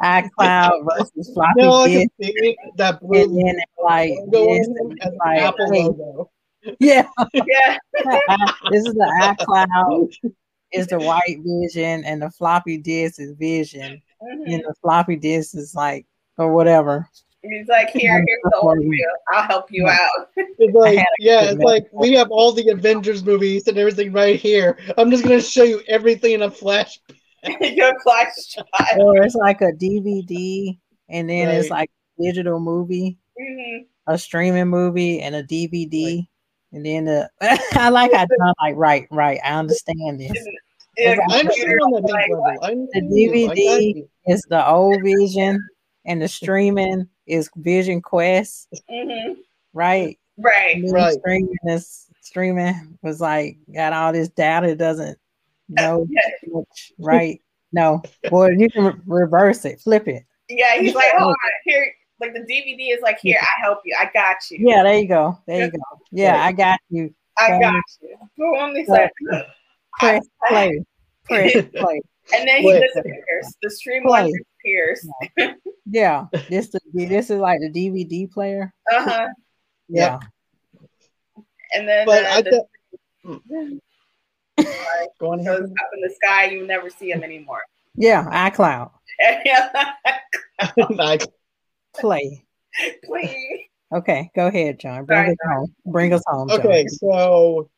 [0.03, 2.11] iCloud versus floppy No, I can disk.
[2.21, 5.83] see it, that And blue then it's like logo this, and it's like, Apple hey,
[5.85, 6.31] logo.
[6.81, 7.77] yeah, yeah
[8.71, 10.13] this is the iCloud
[10.73, 14.55] is the white vision, and the floppy disk is vision, Mhm.
[14.55, 16.07] and the floppy disk is like
[16.39, 17.09] or whatever.
[17.43, 19.05] He's like, here, here's the overview.
[19.33, 20.29] I'll help you out.
[20.37, 24.79] It's like, yeah, it's like we have all the Avengers movies and everything right here.
[24.97, 27.01] I'm just gonna show you everything in a flash.
[27.61, 28.99] Your flash drive.
[28.99, 30.79] Or it's like a DVD,
[31.09, 33.19] and then it's like a digital movie.
[33.41, 33.87] Mhm.
[34.09, 36.27] a streaming movie and a DVD,
[36.73, 37.31] and then the
[37.73, 39.41] I like how John like right, right.
[39.45, 40.33] I understand this.
[40.99, 42.45] Yeah, I understand on that like, level.
[42.45, 43.31] I The understand you.
[43.31, 45.67] I got DVD is the old Vision,
[46.05, 49.37] and the streaming is Vision Quest, mhm.
[49.73, 50.19] right?
[50.37, 50.83] Right.
[50.91, 51.15] Right.
[51.15, 55.19] Streaming is streaming was like got all this data doesn't
[55.69, 56.21] know Yeah.
[56.53, 57.41] much, right?
[57.73, 60.25] No, boy, you can re- reverse it, flip it.
[60.49, 61.91] Yeah, he's like, hold on, here.
[62.21, 63.97] Like the DVD is like, here, I help you.
[63.99, 64.59] I got you.
[64.69, 65.79] Yeah, there you go, there you go.
[66.11, 67.15] Yeah, I got you.
[67.39, 68.17] I got you.
[68.37, 68.77] Boom.
[68.77, 69.11] He's like,
[69.99, 70.85] Press play,
[71.25, 72.01] press play.
[72.37, 73.57] and then he disappears.
[73.63, 74.33] The streamline Play.
[74.33, 75.09] disappears.
[75.87, 78.73] Yeah, this the this is like the DVD player.
[78.95, 79.29] Uh huh.
[79.89, 80.19] Yeah.
[81.75, 82.51] And then But uh, I the
[83.25, 83.81] th-
[84.59, 85.63] go on goes ahead.
[85.63, 86.47] up in the sky.
[86.47, 87.63] You never see him anymore.
[87.95, 88.91] Yeah, iCloud.
[90.91, 91.23] Like,
[91.99, 92.45] Play.
[93.05, 93.61] Please.
[93.95, 95.05] Okay, go ahead, John.
[95.05, 95.75] Bring Sorry, us home.
[95.87, 96.49] Bring us home.
[96.49, 96.61] John.
[96.61, 97.69] Okay, so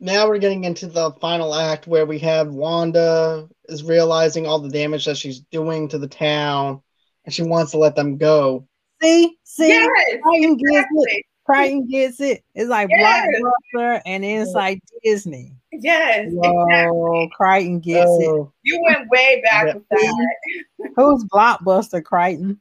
[0.00, 4.70] now we're getting into the final act where we have Wanda is realizing all the
[4.70, 6.80] damage that she's doing to the town,
[7.24, 8.66] and she wants to let them go.
[9.02, 9.88] See, see, Yes,
[10.22, 11.24] Crichton gets it.
[11.44, 12.42] Crichton gets it.
[12.54, 13.26] It's like Yes.
[13.74, 15.54] Blockbuster, and it's like Disney.
[15.72, 17.30] Yes, exactly.
[17.36, 18.26] Crichton gets it.
[18.28, 19.74] Oh, You went way back Yeah.
[19.74, 20.90] with that.
[20.96, 22.60] Who's Blockbuster, Crichton?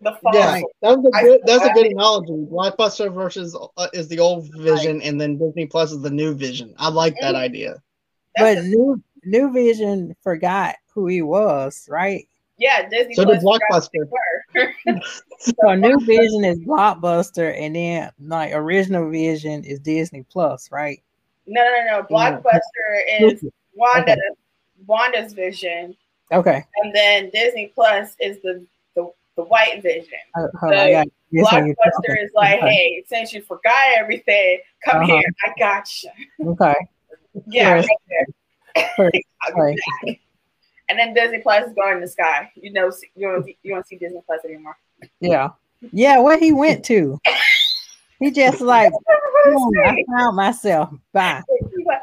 [0.00, 0.34] The fall.
[0.34, 1.40] yeah, that was a I- good.
[1.44, 2.32] That's a good analogy.
[2.50, 6.74] Blockbuster versus uh, is the old Vision, and then Disney Plus is the new Vision.
[6.78, 7.38] I like that Mhm.
[7.38, 7.82] idea.
[8.36, 12.26] That's But a- New New Vision forgot who he was, right?
[12.58, 13.14] yeah, Disney.
[13.14, 14.08] So did Plus forgot Blockbuster.
[14.54, 15.00] who they were.
[15.38, 21.00] So New Vision is Blockbuster, and then like original Vision is Disney Plus, right?
[21.46, 22.06] No, no, no, no.
[22.06, 24.20] Blockbuster is Wanda, Okay.
[24.86, 25.96] Wanda's vision,
[26.32, 26.64] Okay.
[26.82, 30.18] and then Disney Plus is the the, the white vision.
[30.34, 31.06] Uh, hold on, I got.
[31.32, 32.68] Blockbuster is like, Okay.
[32.74, 35.16] hey, since you forgot everything, come Uh-huh.
[35.16, 35.30] here.
[35.44, 36.10] I got you.
[36.52, 36.74] Okay.
[37.46, 37.82] Yeah,
[38.96, 39.18] First.
[39.54, 39.78] First.
[40.88, 42.48] And then Disney Plus is going in the sky.
[42.54, 44.76] You know, you don't you don't see Disney Plus anymore.
[45.20, 45.48] Yeah.
[45.92, 47.18] Yeah, where he went to.
[48.20, 48.92] He just like,
[49.44, 50.90] boom, I hmm, found myself.
[51.12, 51.42] Bye.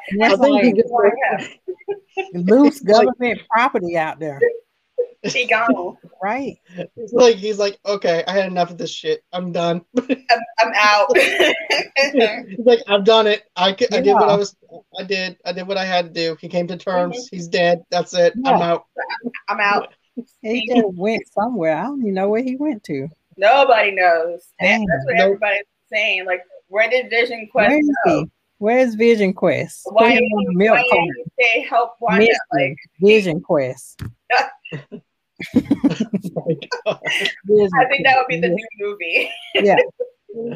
[0.09, 1.59] And I think he like just
[2.33, 4.39] loose government property out there,
[5.23, 5.97] He gone.
[6.21, 6.57] right?
[6.95, 9.23] he's like he's like okay, I had enough of this shit.
[9.33, 9.81] I'm done.
[9.97, 11.07] I'm out.
[11.17, 13.43] he's like I've done it.
[13.55, 14.55] I, c- I did what I was.
[14.97, 15.37] I did.
[15.45, 16.37] I did what I had to do.
[16.39, 17.17] He came to terms.
[17.17, 17.35] Mm-hmm.
[17.35, 17.83] He's dead.
[17.89, 18.33] That's it.
[18.45, 18.85] I'm out.
[19.49, 19.93] I'm out.
[20.41, 21.75] He just went somewhere.
[21.75, 23.09] I don't even know where he went to.
[23.37, 24.43] Nobody knows.
[24.59, 24.85] That- Damn.
[24.85, 25.25] That's what Nope.
[25.25, 26.25] everybody's saying.
[26.25, 28.19] Like, where did Vision Quest Where is go?
[28.21, 28.29] he?
[28.57, 29.83] Where's Vision Quest?
[29.85, 32.19] Put Why him on milk Why didn't he say help Wanda?
[32.19, 34.01] Mission, Like, Vision Quest.
[35.53, 36.97] Like, I
[37.89, 39.29] think that would be the new movie.
[39.55, 39.77] Yeah.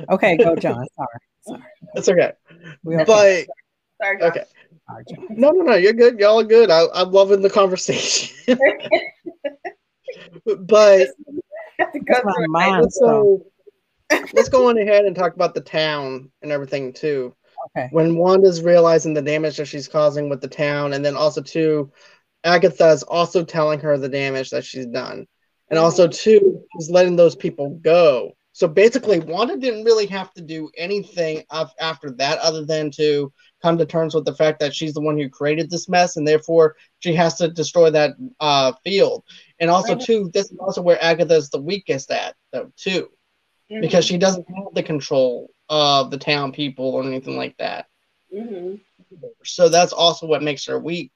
[0.10, 0.84] Okay, go, John.
[0.96, 1.08] Sorry.
[1.42, 1.62] Sorry.
[1.94, 2.32] It's okay.
[2.84, 3.04] We okay.
[3.06, 3.46] But
[4.04, 4.30] Sorry, John.
[4.32, 4.44] okay.
[4.90, 5.28] Sorry, John.
[5.30, 5.76] No, no, no.
[5.76, 6.18] You're good.
[6.20, 6.72] Y'all are good.
[6.72, 8.36] I, I'm loving the conversation.
[10.46, 11.08] but
[11.78, 12.82] Have That's my mind.
[12.82, 13.46] let's go.
[14.10, 17.36] Let's go on ahead and talk about the town and everything too.
[17.76, 17.90] Okay.
[17.92, 21.92] When Wanda's realizing the damage that she's causing with the town, and then also too,
[22.44, 25.26] Agatha's also telling her the damage that she's done,
[25.70, 28.32] and also too, she's letting those people go.
[28.54, 33.32] So basically, Wanda didn't really have to do anything af- after that, other than to
[33.62, 36.28] come to terms with the fact that she's the one who created this mess, and
[36.28, 39.24] therefore she has to destroy that uh, field.
[39.60, 43.10] And also too, this is also where Agatha is the weakest at, though too
[43.72, 43.82] Mhm.
[43.82, 47.88] because she doesn't have the control of the town people or anything like that.
[48.34, 48.80] Mhm.
[49.44, 51.12] So that's also what makes her weak.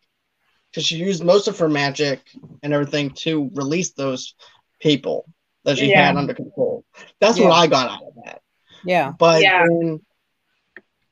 [0.69, 2.21] Because she used most of her magic
[2.63, 4.35] and everything to release those
[4.79, 5.25] people
[5.63, 6.07] that she Yeah.
[6.07, 6.85] had under control.
[7.19, 7.45] That's Yeah.
[7.49, 8.41] what I got out of that.
[8.85, 9.11] Yeah.
[9.17, 9.65] But Yeah.
[9.67, 10.05] then,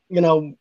[0.10, 0.56] you know,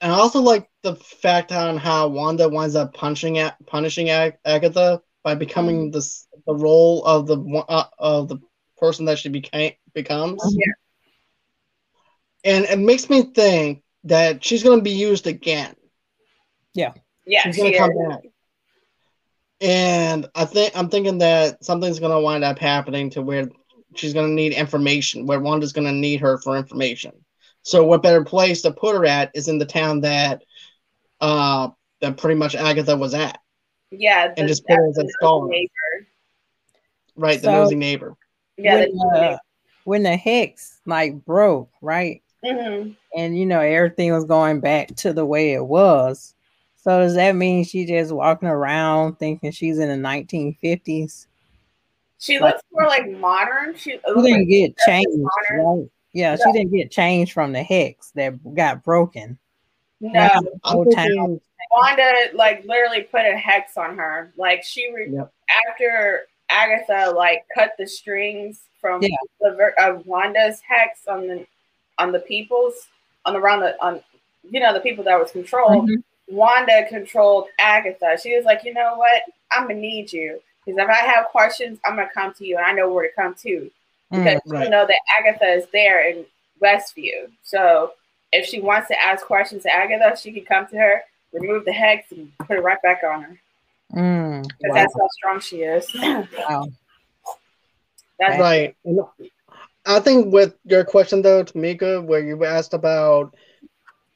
[0.00, 4.38] and I also like the fact on how Wanda winds up punching at punishing Ag-
[4.44, 8.38] Agatha by becoming this the role of the uh, of the
[8.84, 10.42] person that she became becomes.
[10.56, 10.72] Yeah.
[12.52, 15.74] And it makes me think that she's going to be used again.
[16.74, 16.92] Yeah,
[17.26, 17.42] Yeah.
[17.44, 17.80] She's going to is.
[17.80, 18.20] come back.
[19.60, 23.48] And I think I'm thinking that something's going to wind up happening to where
[23.94, 27.12] she's going to need information, where Wanda's going to need her for information.
[27.62, 30.42] So, what better place to put her at is in the town that
[31.20, 31.68] uh
[32.02, 33.38] that pretty much Agatha was at,
[33.90, 35.70] Yeah, and just put her as a the star, neighbor.
[37.16, 37.38] right?
[37.40, 38.16] The So- nosy neighbor.
[38.56, 39.36] Yeah, when, uh,
[39.84, 42.22] when the hex like broke, right?
[42.44, 46.34] hmm And you know, everything was going back to the way it was.
[46.76, 51.26] So does that mean she just walking around thinking she's in the 1950s?
[52.18, 53.74] She Like- looks more like modern.
[53.74, 55.86] She, She didn't like get changed, right?
[56.12, 59.38] Yeah, she didn't get changed from the hex that got broken.
[60.00, 61.06] No, I'm whole town.
[61.06, 61.40] thinking,
[61.72, 64.32] Wanda like literally put a hex on her.
[64.36, 65.32] Like she re- Yep.
[65.70, 69.08] after Agatha like cut the strings from Yeah.
[69.40, 71.46] the ver- of Wanda's hex on the
[71.98, 72.88] on the people's
[73.24, 74.02] on around the on
[74.50, 75.88] you know the people that was controlled.
[75.88, 76.02] Mhm.
[76.28, 78.18] Wanda controlled Agatha.
[78.22, 79.22] She was like, you know what?
[79.52, 82.64] I'm gonna need you because if I have questions, I'm gonna come to you, and
[82.66, 83.70] I know where to come to
[84.10, 86.24] because Mm, you know that Agatha is there in
[86.62, 87.30] Westview.
[87.42, 87.92] So
[88.32, 91.72] if she wants to ask questions to Agatha, she can come to her, remove the
[91.72, 93.38] hex, and put it right back on her.
[93.92, 95.88] Mm, wow, that's how strong she is.
[95.94, 96.66] wow.
[98.18, 98.76] that's right.
[98.84, 99.00] And
[99.86, 103.34] I think with your question though, Tamika, where you asked about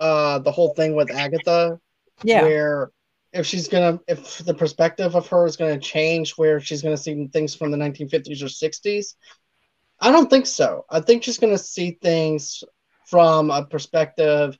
[0.00, 1.80] uh the whole thing with Agatha,
[2.22, 2.90] Yeah, where
[3.32, 7.26] if she's gonna if the perspective of her is gonna change where she's gonna see
[7.32, 9.14] things from the 1950s or 60s
[10.00, 10.84] I don't think so.
[10.88, 12.62] I think she's going to see things
[13.06, 14.56] from a perspective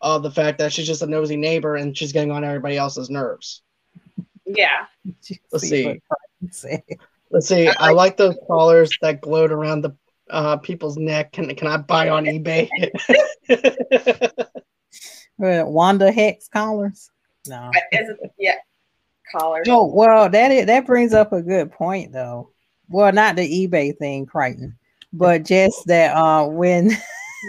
[0.00, 3.10] of the fact that she's just a nosy neighbor and she's getting on everybody else's
[3.10, 3.62] nerves.
[4.46, 4.86] Yeah.
[5.52, 6.00] Let's see.
[7.30, 7.68] Let's see.
[7.78, 9.96] I like those collars that glowed around the
[10.30, 11.32] uh, people's neck.
[11.32, 12.68] Can can I buy on eBay?
[15.38, 17.10] Wanda Hex collars.
[17.46, 17.70] No.
[18.38, 18.54] yeah.
[19.32, 19.66] Collars.
[19.68, 22.50] Oh well, that is, that brings up a good point though.
[22.88, 24.78] Well, not the eBay thing, Crichton,
[25.12, 26.90] but just that uh, when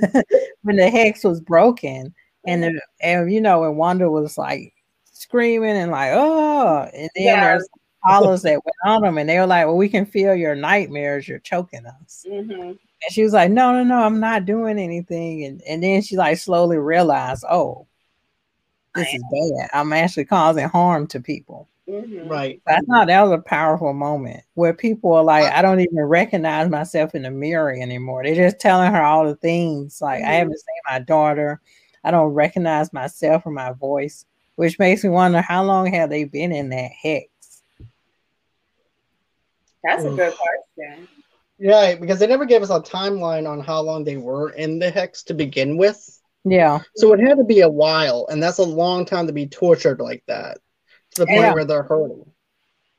[0.63, 2.13] when the hex was broken
[2.45, 4.73] and the, and you know when Wanda was like
[5.28, 7.41] screaming and like oh, and then yeah.
[7.41, 7.67] there's
[8.05, 11.28] collars that went on them, and they were like, "Well, we can feel your nightmares.
[11.28, 12.61] You're choking us." Mm-hmm.
[12.61, 16.17] And she was like, "No, no, no, I'm not doing anything." And and then she
[16.17, 17.88] like slowly realized, "Oh,
[18.95, 19.69] this is bad.
[19.73, 22.28] I'm actually causing harm to people." Mm-hmm.
[22.28, 22.61] Right.
[22.67, 26.69] I thought that was a powerful moment where people are like, I don't even recognize
[26.69, 28.23] myself in the mirror anymore.
[28.23, 30.01] They're just telling her all the things.
[30.01, 30.30] Like, mm-hmm.
[30.30, 31.61] I haven't seen my daughter.
[32.03, 34.25] I don't recognize myself or my voice,
[34.58, 37.28] which makes me wonder how long have they been in that hex?
[39.84, 41.08] That's a good question.
[41.60, 44.89] Yeah, because they never gave us a timeline on how long they were in the
[44.89, 46.20] hex to begin with.
[46.43, 46.80] Yeah.
[46.95, 49.99] So it had to be a while, and that's a long time to be tortured
[49.99, 50.58] like that
[51.12, 51.53] to the point yeah.
[51.53, 52.26] where they're hurting.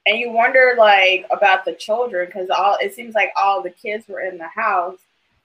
[0.07, 4.07] And you wonder like about the children because all it seems like all the kids
[4.07, 4.99] were in the house,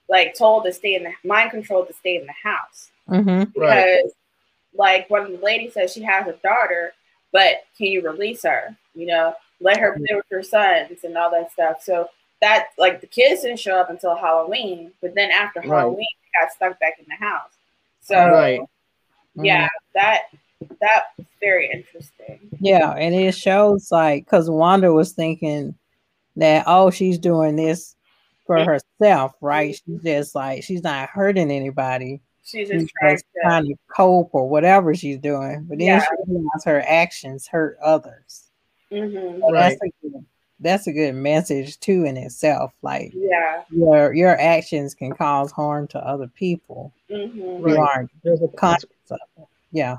[0.09, 2.91] like told to stay in the mind controlled to stay in the house.
[3.09, 3.51] Mm-hmm.
[3.51, 4.03] Because right.
[4.75, 6.93] Like one of the ladies says she has a daughter,
[7.31, 8.75] but can you release her?
[8.95, 11.81] You know, let her play with her sons and all that stuff.
[11.81, 12.09] So
[12.41, 15.69] that like the kids didn't show up until Halloween, but then after right.
[15.69, 17.51] Halloween, they got stuck back in the house.
[18.01, 18.59] So right.
[19.35, 19.69] yeah, mm-hmm.
[19.95, 20.21] that
[20.79, 22.39] that's very interesting.
[22.59, 25.75] Yeah, and it shows like because Wanda was thinking
[26.35, 27.95] that oh she's doing this
[28.45, 29.79] for herself, right?
[29.85, 32.21] She's just like she's not hurting anybody.
[32.45, 35.99] She's just, she's trying, to, cope or whatever she's doing, but then yeah.
[36.01, 38.49] she realizes her actions hurt others.
[38.91, 39.39] Mm-hmm.
[39.39, 39.77] So right.
[39.81, 40.25] That's a, good,
[40.59, 42.73] that's a good message too in itself.
[42.81, 46.93] Like, yeah, your your actions can cause harm to other people.
[47.09, 47.67] Mm-hmm.
[47.67, 48.11] You aren't
[48.55, 49.45] conscious of it.
[49.71, 49.97] Yeah.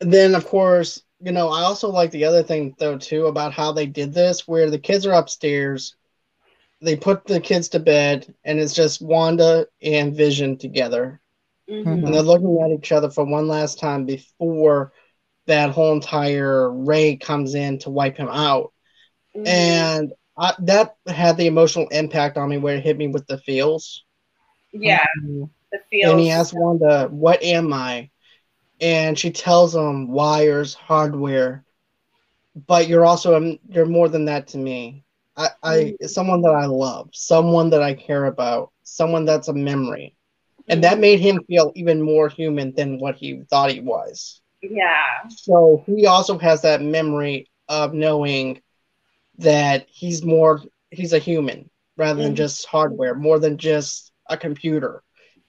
[0.00, 3.72] Then, of course, you know, I also like the other thing though too about how
[3.72, 5.95] they did this, where the kids are upstairs,
[6.86, 11.20] they put the kids to bed, and it's just Wanda and Vision together,
[11.68, 11.88] mm-hmm.
[11.88, 14.92] and they're looking at each other for one last time before
[15.46, 18.72] that whole entire ray comes in to wipe him out.
[19.36, 19.48] Mm-hmm.
[19.48, 23.38] And I, that had the emotional impact on me where it hit me with the
[23.38, 24.04] feels.
[24.72, 25.44] Yeah, mm-hmm.
[25.72, 26.12] the feels.
[26.12, 28.10] And he asked Wanda, What am I?
[28.80, 31.64] And she tells him, Wires, hardware.
[32.54, 35.02] But you're also, you're more than that to me.
[35.36, 36.06] I, I mm-hmm.
[36.06, 40.16] someone that I love, someone that I care about, someone that's a memory.
[40.68, 44.40] And that made him feel even more human than what he thought he was.
[44.62, 45.28] Yeah.
[45.28, 48.60] So he also has that memory of knowing
[49.38, 52.36] that he's more he's a human rather than mm-hmm.
[52.36, 55.02] just hardware, more than just a computer.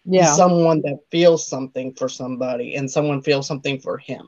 [0.06, 0.34] Yeah.
[0.34, 4.28] Someone that feels something for somebody and someone feels something for him.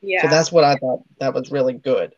[0.00, 0.22] Yeah.
[0.22, 2.14] So that's what I thought that was really good.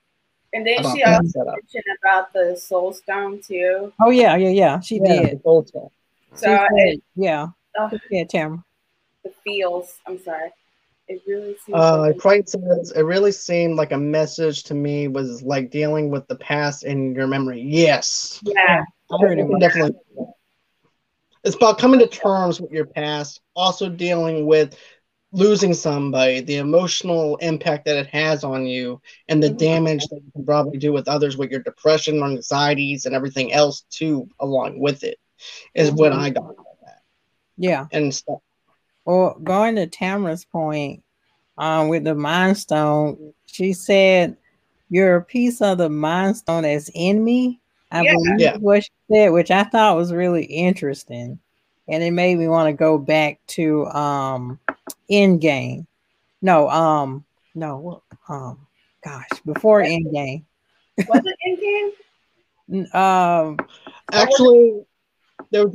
[0.54, 3.92] And then she also mentioned about the soul stone too.
[4.00, 4.80] Oh yeah, yeah, yeah.
[4.80, 5.42] She yeah, did.
[5.42, 5.90] soul stone.
[6.36, 7.48] So it, yeah.
[7.78, 8.64] Uh, yeah, Tamara.
[9.24, 9.98] The feels.
[10.06, 10.50] I'm sorry.
[11.08, 11.76] It really seems.
[11.76, 16.08] Uh, like Crichton says it really seemed like a message to me was like dealing
[16.08, 17.60] with the past in your memory.
[17.60, 18.40] Yes.
[18.44, 18.84] Yeah.
[19.58, 19.98] definitely.
[21.42, 24.78] It's about coming to terms with your past, also dealing with
[25.34, 29.56] losing somebody, the emotional impact that it has on you, and the mm-hmm.
[29.56, 33.52] damage that you can probably do with others with your depression, or anxieties, and everything
[33.52, 35.18] else too, along with it,
[35.74, 36.20] is what mm-hmm.
[36.20, 37.02] I got out of that.
[37.56, 37.86] Yeah.
[37.92, 38.38] And stuff.
[39.04, 41.02] Well, going to Tamara's point,
[41.58, 44.36] um, with the Mind Stone, she said,
[44.88, 47.60] "You're a piece of the Mind Stone that's in me."
[47.90, 48.12] I yeah.
[48.12, 48.56] believe yeah.
[48.56, 51.38] what she said, which I thought was really interesting,
[51.88, 54.58] and it made me want to go back to um,
[55.10, 55.86] Endgame.
[56.42, 57.24] No, um,
[57.54, 58.66] no, um,
[59.04, 60.44] gosh, before Endgame.
[61.08, 61.92] Was it
[62.70, 62.94] Endgame?
[62.94, 63.58] um,
[64.12, 64.84] actually,
[65.50, 65.66] there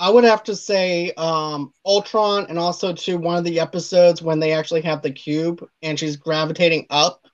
[0.00, 4.40] I would have to say um, Ultron, and also to one of the episodes when
[4.40, 7.26] they actually have the cube and she's gravitating up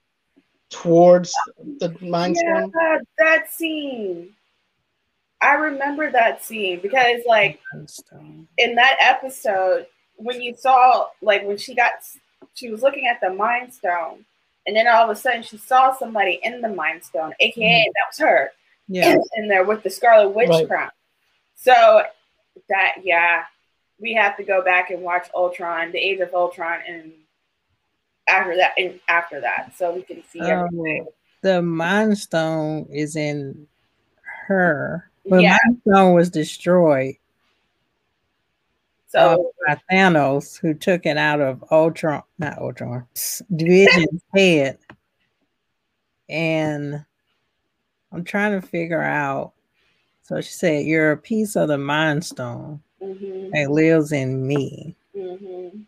[0.69, 1.33] towards
[1.79, 2.71] the Mind yeah, Stone.
[2.73, 4.35] That, that scene.
[5.41, 7.59] I remember that scene because, like,
[8.57, 9.85] in that episode,
[10.15, 11.91] when you saw, like, when she got,
[12.53, 14.25] she was looking at the Mind Stone,
[14.65, 17.91] and then all of a sudden she saw somebody in the Mind Stone, aka mm-hmm.
[17.93, 18.51] that was her.
[18.87, 19.17] Yeah.
[19.35, 20.67] in there with the Scarlet Witch Right.
[20.67, 20.91] crown.
[21.55, 22.03] So
[22.69, 23.43] that yeah,
[23.99, 27.11] we have to go back and watch Ultron, the Age of Ultron, and
[28.27, 31.01] after that, and after that, so we can see everything.
[31.01, 31.07] Um,
[31.43, 33.67] the Mind Stone is in
[34.47, 35.09] her.
[35.29, 35.57] But Yeah.
[35.65, 37.15] Mind Stone was destroyed
[39.15, 43.05] uh, So by Thanos, who took it out of Ultron, not Ultron,
[43.49, 44.77] Vision's head.
[46.29, 47.05] And
[48.11, 49.53] I'm trying to figure out.
[50.23, 54.95] So she said, You're a piece of the Mind Stone mhm, that lives in me.
[55.15, 55.85] mhm.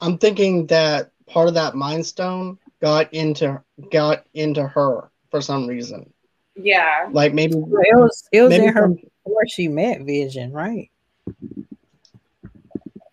[0.00, 5.66] I'm thinking that part of that Mind Stone got into got into her for some
[5.66, 6.12] reason.
[6.56, 7.58] Yeah, Like maybe It
[7.96, 10.90] was it was in her from- before she met Vision, right?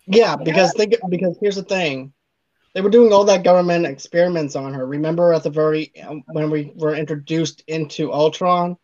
[0.06, 2.12] Yeah, because think because here's the thing.
[2.74, 4.86] They were doing all that government experiments on her.
[4.86, 8.76] Remember at the very um, when we were introduced into Ultron,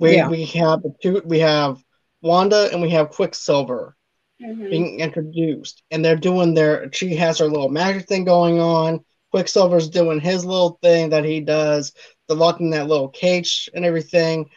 [0.00, 0.28] we Yeah.
[0.28, 1.82] we have the two we have
[2.22, 3.96] Wanda and we have Quicksilver
[4.42, 6.90] mhm, being introduced, and they're doing their.
[6.92, 9.04] She has her little magic thing going on.
[9.30, 11.92] Quicksilver's doing his little thing that he does.
[12.26, 14.50] They're locked in that little cage and everything,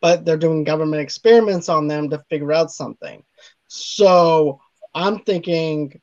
[0.00, 3.22] but they're doing government experiments on them to figure out something.
[3.68, 4.60] So
[4.94, 6.00] I'm thinking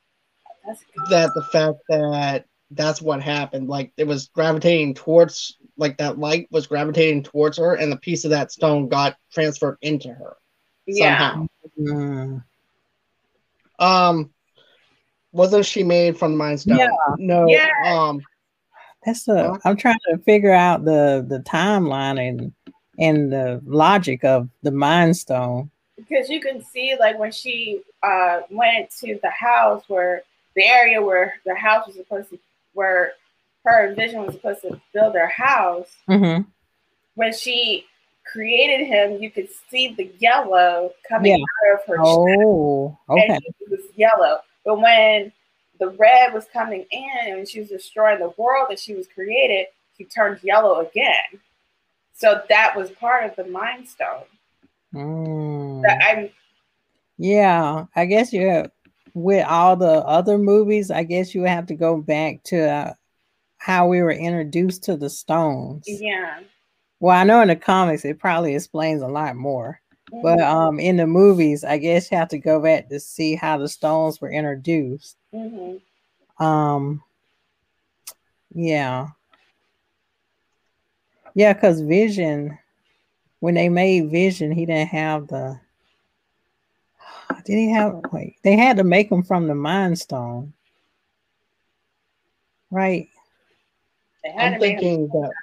[1.09, 6.47] that the fact that that's what happened, like it was gravitating towards, like that light
[6.51, 10.37] was gravitating towards her, and the piece of that stone got transferred into her
[10.85, 11.31] yeah.
[11.31, 11.47] somehow.
[11.79, 12.43] Mm.
[13.79, 14.31] Um,
[15.31, 16.77] wasn't she made from the Mind Stone?
[16.77, 16.89] Yeah.
[17.17, 17.47] No.
[17.47, 17.69] Yeah.
[17.85, 18.21] Um,
[19.05, 19.57] That's Huh?
[19.65, 22.53] I'm trying to figure out the the timeline and
[22.99, 25.71] and the logic of the Mind Stone.
[25.97, 30.23] because you can see like when she uh went to the house where
[30.55, 32.39] the area where the house was supposed to
[32.73, 33.13] where
[33.65, 36.41] her Vision was supposed to build their house Mm-hmm.
[37.15, 37.85] when she
[38.31, 41.73] created him you could see the yellow coming Yeah.
[41.73, 43.27] out of her Oh, okay.
[43.29, 45.31] and it was yellow but when
[45.81, 49.65] the red was coming in and she was destroying the world that she was created
[49.97, 51.41] she turned yellow again
[52.13, 54.23] so that was part of the mind stone
[54.93, 55.83] Mm.
[56.03, 56.29] i'm
[57.17, 58.71] Yeah, I guess you have,
[59.13, 60.89] with all the other movies.
[60.91, 62.93] I guess you have to go back to uh,
[63.57, 65.85] how we were introduced to the Stones.
[65.87, 66.39] yeah
[66.99, 69.79] Well, I know in the comics it probably explains a lot more,
[70.11, 70.51] but Mhm.
[70.51, 73.69] um, in the movies, I guess you have to go back to see how the
[73.69, 75.15] Stones were introduced.
[75.33, 75.81] Mhm.
[76.39, 77.03] Um,
[78.53, 79.07] yeah,
[81.35, 82.57] yeah, because Vision,
[83.39, 85.59] when they made Vision, he didn't have the.
[87.45, 88.01] Did he have?
[88.11, 90.53] Wait, they had to make him from the Mind Stone,
[92.69, 93.07] right?
[94.23, 95.33] They had I'm to make him- thinking that.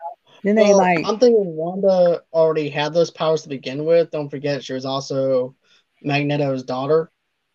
[0.45, 4.13] Then they like, I'm thinking Wanda already had those powers to begin with.
[4.13, 5.57] Don't forget, she was also
[6.03, 7.11] Magneto's daughter.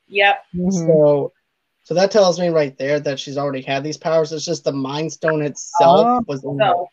[0.07, 0.43] Yep.
[0.53, 0.71] mhm.
[0.71, 1.31] So,
[1.84, 4.31] so that tells me right there that she's already had these powers.
[4.31, 6.23] It's just the Mind Stone itself Oh.
[6.27, 6.73] was in her.
[6.73, 6.89] So,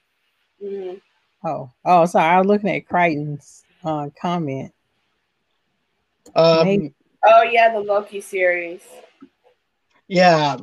[0.65, 1.01] mhm.
[1.45, 4.73] oh, oh, sorry, I was looking at Crichton's uh, comment.
[6.35, 6.95] Um, Maybe-
[7.27, 8.83] oh yeah, the Loki series.
[10.09, 10.57] Yeah,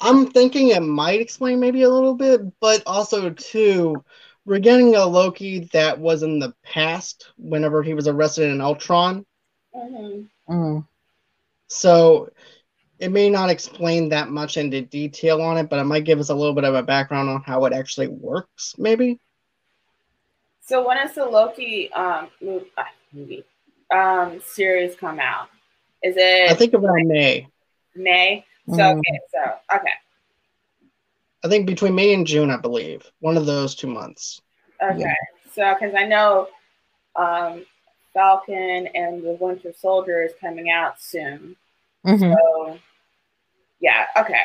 [0.00, 4.04] I'm thinking it might explain maybe a little bit, but also too,
[4.44, 9.26] we're getting a Loki that was in the past whenever he was arrested in Ultron.
[9.74, 10.86] hmm Mm,
[11.66, 12.30] So
[12.98, 16.30] it may not explain that much into detail on it, but it might give us
[16.30, 19.20] a little bit of a background on how it actually works, maybe.
[20.62, 22.82] So when does the Loki um movie, uh,
[23.12, 23.44] movie
[23.92, 25.48] um series come out?
[26.02, 27.46] Is it I think around May.
[27.94, 28.44] May?
[28.68, 28.98] So Mm.
[28.98, 29.92] okay, so okay,
[31.44, 33.08] I think between May and June, I believe.
[33.20, 34.40] One of those two months.
[34.82, 34.98] okay.
[34.98, 35.14] Yeah.
[35.52, 36.48] So because I know
[37.14, 37.64] um
[38.12, 41.54] Falcon and the Winter Soldier is coming out soon.
[42.06, 42.34] Mhm.
[42.34, 42.78] So
[43.80, 44.42] yeah, okay,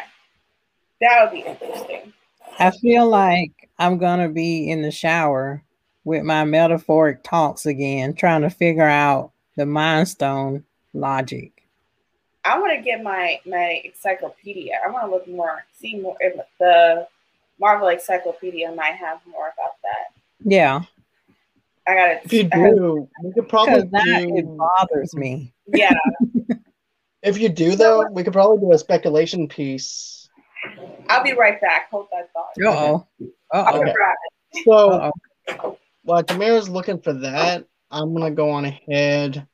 [0.99, 2.13] that would be interesting.
[2.59, 5.63] I feel like I'm gonna be in the shower
[6.03, 11.61] with my metaphoric talks again, trying to figure out the Mind Stone logic.
[12.43, 14.73] I want to get my my encyclopedia.
[14.83, 16.17] I want to look more, see more.
[16.19, 17.07] If the
[17.59, 20.21] Marvel Encyclopedia might have more about that.
[20.43, 20.81] Yeah,
[21.87, 22.21] I got it.
[22.25, 25.53] If you do, we could probably because that it bothers me.
[25.67, 25.93] Yeah,
[27.23, 30.29] If you do, though, we could probably do a speculation piece.
[31.09, 31.89] I'll be right back.
[31.91, 32.51] Hold that thought.
[32.63, 33.07] Uh oh.
[33.53, 33.83] Uh-oh.
[33.83, 34.15] be right
[34.65, 35.11] So, Uh
[35.63, 35.77] oh.
[36.03, 39.47] while Tamara's looking for that, I'm gonna go on ahead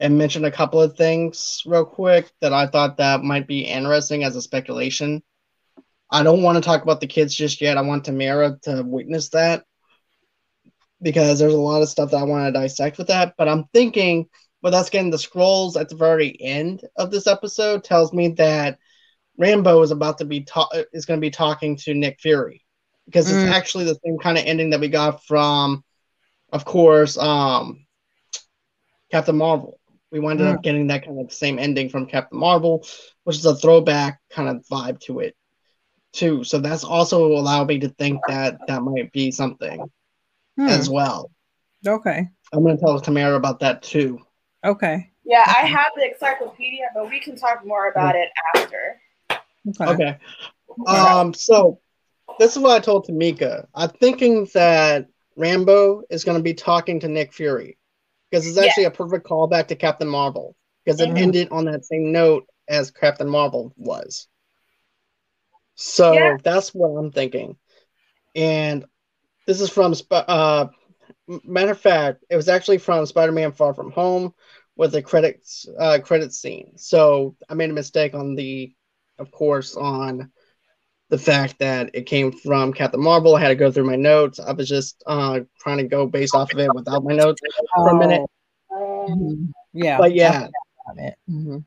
[0.00, 4.24] and mention a couple of things real quick that I thought that might be interesting
[4.24, 5.22] as a speculation.
[6.10, 7.78] I don't want to talk about the kids just yet.
[7.78, 9.64] I want Tamara to witness that.
[11.02, 13.34] because there's a lot of stuff that I want to dissect with that.
[13.36, 14.28] But I'm thinking
[14.64, 18.78] with us getting the Skrulls at the very end of this episode tells me that
[19.38, 22.64] Rambeau is about to be ta- is going to be talking to Nick Fury
[23.04, 23.52] because it's Mm.
[23.52, 25.84] actually the same kind of ending that we got from,
[26.50, 27.84] of course, um,
[29.10, 29.78] Captain Marvel.
[30.10, 32.86] We wound up getting that kind of same ending from Captain Marvel,
[33.24, 35.36] which is a throwback kind of vibe to it,
[36.14, 36.42] too.
[36.42, 39.90] So that's also allowed me to think that that might be something
[40.56, 41.30] Hmm, as well.
[41.86, 42.30] Okay.
[42.52, 44.20] I'm going to tell Tamara about that too.
[44.64, 45.10] Okay.
[45.24, 49.00] Yeah, I have the encyclopedia, but we can talk more about it after.
[49.80, 49.90] Okay.
[49.90, 50.18] Okay.
[50.86, 51.32] Um.
[51.34, 51.80] So
[52.38, 53.66] this is what I told Tamika.
[53.74, 55.06] I'm thinking that
[55.38, 57.78] Rambeau is going to be talking to Nick Fury
[58.30, 58.64] because it's Yeah.
[58.64, 61.18] actually a perfect callback to Captain Marvel because it Mhm.
[61.18, 64.28] ended on that same note as Captain Marvel was.
[65.74, 66.36] So Yeah.
[66.42, 67.56] that's what I'm thinking.
[68.34, 68.84] And
[69.46, 70.74] this is from uh m-
[71.26, 74.34] matter of fact, it was actually from Spider-Man Far From Home
[74.76, 76.72] with the credits uh credit scene.
[76.76, 78.74] So I made a mistake on the
[79.18, 80.30] of course on
[81.10, 83.36] the fact that it came from Captain Marvel.
[83.36, 84.40] I had to go through my notes.
[84.40, 87.40] I was just uh trying to go based off of it without my notes
[87.74, 88.28] for a minute.
[88.72, 89.52] Mhm.
[89.72, 89.98] Yeah.
[89.98, 90.48] But yeah,
[90.96, 91.14] it.
[91.30, 91.64] Mhm.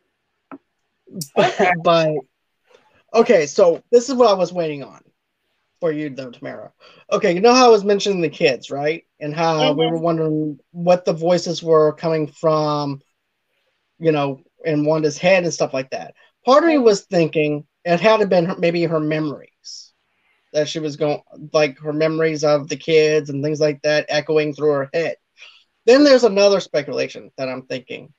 [1.83, 2.13] but
[3.13, 5.01] okay, so this is what I was waiting on
[5.79, 6.71] for you though, Tamara.
[7.11, 9.03] Okay, you know how I was mentioning the kids, right?
[9.19, 9.87] And how we Mhm.
[9.87, 13.01] were wondering what the voices were coming from,
[13.99, 16.13] you know, in Wanda's head and stuff like that.
[16.45, 19.93] Part of me was thinking it had to been her, maybe her memories
[20.53, 21.21] that she was going
[21.53, 25.15] like her memories of the kids and things like that echoing through her head.
[25.85, 28.13] Then there's another speculation that I'm thinking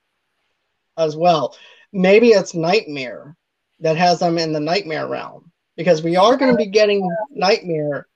[0.96, 1.56] as well.
[1.92, 3.36] Maybe it's Nightmare
[3.80, 5.47] that has them in the Nightmare realm
[5.78, 8.06] because we are going to be getting Nightmare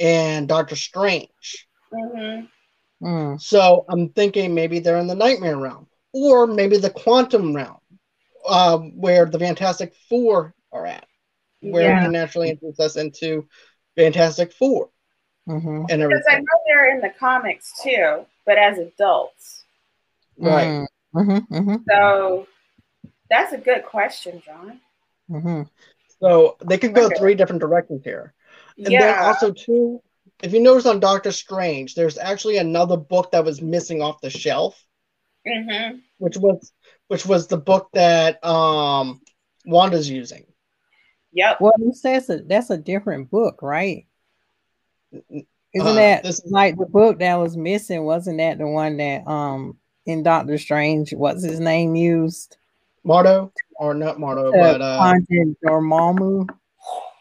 [0.00, 1.68] and Doctor Strange.
[1.92, 2.48] mhm.
[3.02, 3.38] Mm.
[3.40, 7.76] So I'm thinking maybe they're in the Nightmare realm or maybe the Quantum realm
[8.48, 11.06] um, where the Fantastic Four are at,
[11.60, 11.98] where Yeah.
[11.98, 13.46] it can naturally introduce us into
[13.96, 14.88] Fantastic Four
[15.46, 15.86] Mhm.
[15.90, 19.64] and Because I know they're in the comics too, but as adults.
[20.38, 20.66] Right.
[20.66, 20.86] Mm.
[21.14, 21.48] Mhm.
[21.48, 21.84] Mhm.
[21.90, 22.46] So
[23.28, 24.80] that's a good question, John.
[25.28, 25.68] Mhm.
[26.20, 27.16] So they could go Okay.
[27.16, 28.34] three different directions here.
[28.78, 30.02] And then also too,
[30.42, 34.30] if you notice on Doctor Strange, there's actually another book that was missing off the
[34.30, 34.82] shelf,
[35.46, 36.72] hmm which was
[37.08, 39.20] which was the book that um
[39.66, 40.46] Wanda's using.
[41.32, 41.60] Yep.
[41.60, 44.06] Well, you say it's a, that's a different book, right?
[45.12, 48.04] Isn't Uh, that this- like the book that was missing?
[48.04, 51.12] Wasn't that the one that um in Doctor Strange?
[51.12, 52.56] What's his name used?
[53.04, 56.48] Mordo, or not Mordo, To but uh, conjure Dormammu.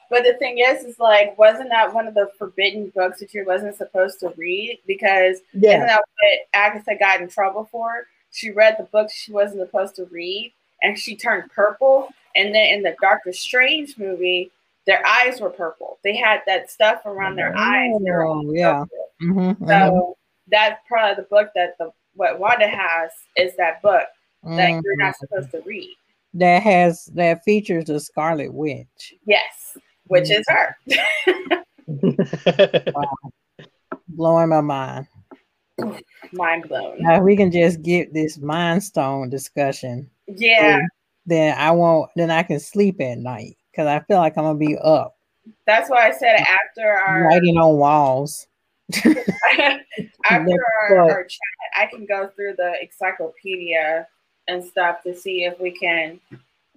[0.10, 3.44] But the thing is, is like, wasn't that one of the forbidden books that you
[3.46, 4.80] wasn't supposed to read?
[4.86, 8.06] Because isn't that what Agatha got in trouble for?
[8.32, 10.54] She read the books she wasn't supposed to read,
[10.84, 12.10] and she turned purple.
[12.36, 14.52] And then in the Doctor Strange movie,
[14.86, 15.98] their eyes were purple.
[16.04, 17.92] They had that stuff around their eyes.
[18.04, 18.80] They were all Oh, yeah.
[18.84, 19.12] purple.
[19.22, 24.08] Mhm, mhm, So that's probably the book that the what Wanda has is that book
[24.44, 25.00] that you're mhm.
[25.00, 25.96] not supposed to read.
[26.36, 29.14] That has that features the Scarlet Witch.
[29.26, 29.78] Yes,
[30.08, 30.78] which is her.
[34.08, 35.08] Blowing my mind.
[36.32, 36.98] Mind blown.
[37.00, 40.10] Now we can just get this Mind Stone discussion.
[40.28, 40.80] Yeah,
[41.26, 42.12] Then I won't.
[42.16, 45.16] Then I can sleep at night because I feel like I'm gonna be up
[45.66, 48.48] that's why I said after our writing on walls.
[48.96, 50.54] after
[50.90, 51.40] our, our chat,
[51.76, 54.08] I can go through the encyclopedia
[54.48, 56.20] and stuff to see if we can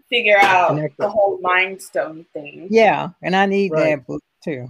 [0.09, 2.69] figure out Connect the whole Mind Stone thing.
[2.71, 3.97] Yeah, and I need Right.
[3.97, 4.69] that book too.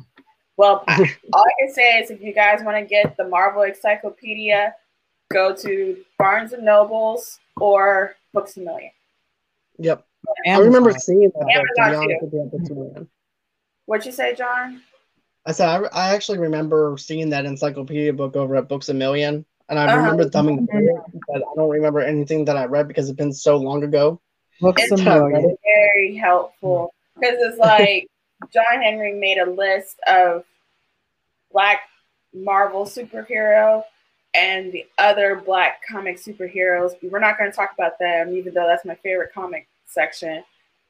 [0.56, 0.96] Well, I,
[1.32, 4.74] all I can say is if you guys want to get the Marvel Encyclopedia,
[5.30, 8.90] go to Barnes and Nobles or Books a Million.
[9.78, 10.04] yep.
[10.46, 11.32] I remember seeing that.
[11.34, 13.06] book, to be honest with you, at Disneyland.
[13.86, 14.82] What'd you say, John?
[15.46, 19.46] I said I, I actually remember seeing that encyclopedia book over at Books a Million,
[19.68, 19.96] and I Uh-huh.
[19.98, 23.32] remember thumbing through it, but I don't remember anything that I read because it's been
[23.32, 24.20] so long ago.
[24.60, 25.30] Books It's a.
[25.64, 28.08] Very helpful because it's like
[28.52, 30.44] John Henry made a list of
[31.52, 31.82] black
[32.34, 33.82] Marvel superhero
[34.34, 36.92] and the other black comic superheroes.
[37.02, 40.44] We're not going to talk about them, even though that's my favorite comic section.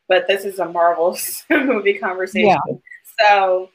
[0.09, 1.17] But this is a Marvel
[1.51, 2.49] movie conversation.
[2.49, 2.77] Yeah.
[3.29, 3.71] So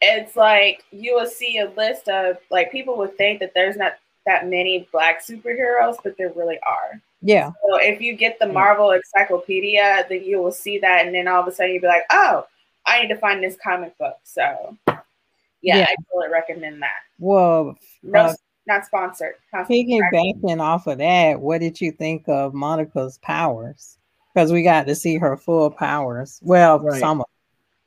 [0.00, 3.94] it's like you will see a list of like people would think that there's not
[4.26, 7.00] that many black superheroes, but there really are.
[7.20, 7.50] Yeah.
[7.68, 11.40] So if you get the Marvel Encyclopedia, then you will see that, and then all
[11.42, 12.46] of a sudden you'll be like, "Oh,
[12.86, 15.86] I need to find this comic book." So yeah, Yeah.
[15.88, 17.00] I totally recommend that.
[17.18, 18.34] Well, No, uh,
[18.66, 19.34] not sponsored.
[19.52, 23.98] Not piggybacking off of that, what did you think of Monica's powers?
[24.34, 26.40] Because we got to see her full powers.
[26.42, 26.98] Well, Right.
[27.00, 27.26] some of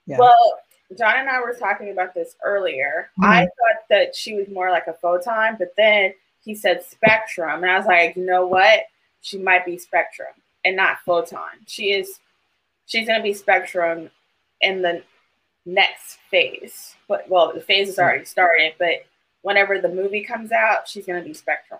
[0.05, 0.19] Yeah.
[0.19, 0.59] Well,
[0.97, 3.09] John and I were talking about this earlier.
[3.19, 3.47] I Mhm.
[3.47, 6.13] thought that she was more like a photon, but then
[6.45, 8.81] he said spectrum, and I was like, you know what?
[9.21, 10.29] She might be spectrum
[10.63, 11.49] and not photon.
[11.65, 12.19] She is.
[12.85, 14.11] She's gonna be spectrum
[14.61, 15.01] in the
[15.65, 16.95] next phase.
[17.07, 18.73] But well, the phase has already started.
[18.77, 19.05] But
[19.41, 21.79] whenever the movie comes out, she's gonna be spectrum.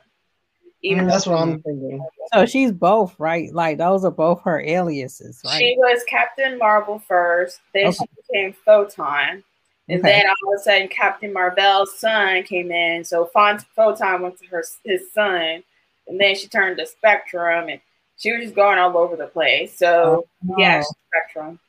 [0.82, 1.09] Even Mm.
[1.09, 2.05] That's what I'm thinking.
[2.34, 3.53] So she's both, right?
[3.53, 5.59] Like those are both her aliases, right?
[5.59, 7.97] She was Captain Marvel first, then Okay.
[7.97, 9.43] she became Photon, and
[9.89, 10.01] Okay.
[10.01, 13.03] then all of a sudden Captain Marvel's son came in.
[13.03, 15.63] So Font- Photon went to her his son,
[16.07, 17.79] and then she turned to Spectrum, and
[18.17, 19.77] she was just going all over the place.
[19.77, 20.81] So Oh, yeah,
[21.11, 21.59] Spectrum.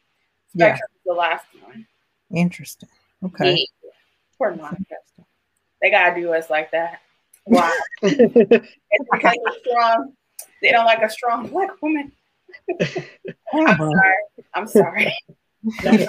[0.54, 0.76] Yeah.
[0.76, 1.86] Spectrum was the last one.
[2.34, 2.88] interesting.
[3.24, 3.56] Okay.
[3.82, 3.90] Yeah.
[4.38, 4.94] Poor Monica.
[5.82, 7.00] They gotta do us like that.
[7.44, 7.78] Why?
[8.02, 8.14] it's
[9.12, 10.12] because we're strong.
[10.62, 12.12] They don't like a strong black woman.
[13.52, 14.14] I'm sorry.
[14.54, 15.14] I'm sorry.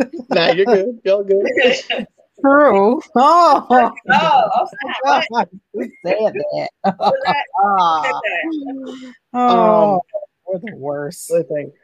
[0.30, 1.00] nah, you're good.
[1.04, 1.46] You're good.
[2.40, 3.00] True.
[3.14, 4.66] Oh, oh, oh,
[5.04, 5.24] snap.
[5.28, 5.48] What?
[5.74, 6.68] who said that?
[6.84, 8.02] Was that- Ah.
[8.02, 9.14] that?
[9.34, 10.00] oh, Um,
[10.46, 11.30] we're the worst.
[11.32, 11.74] I think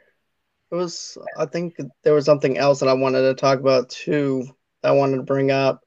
[0.71, 4.45] It was I think there was something else that I wanted to talk about too
[4.81, 5.83] that I wanted to bring up.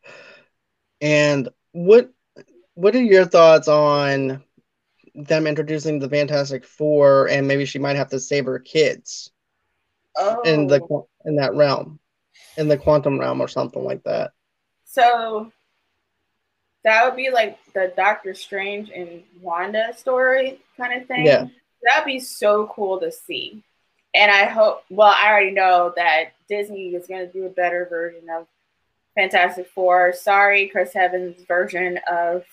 [1.01, 2.11] And what
[2.75, 4.43] what are your thoughts on
[5.15, 9.31] them introducing the Fantastic Four and maybe she might have to save her kids
[10.17, 10.81] Oh, in the
[11.25, 12.00] in that realm.
[12.57, 14.33] In the quantum realm or something like that.
[14.85, 15.53] so
[16.85, 21.27] that would be like the Doctor Strange and Wanda story kind of thing.
[21.27, 21.47] Yeah.
[21.83, 23.63] That'd be so cool to see.
[24.15, 27.87] And I hope, well, I already know that Disney is going to do a better
[27.89, 28.47] version of
[29.15, 30.13] Fantastic Four.
[30.13, 32.45] Sorry, Chris Evans' version of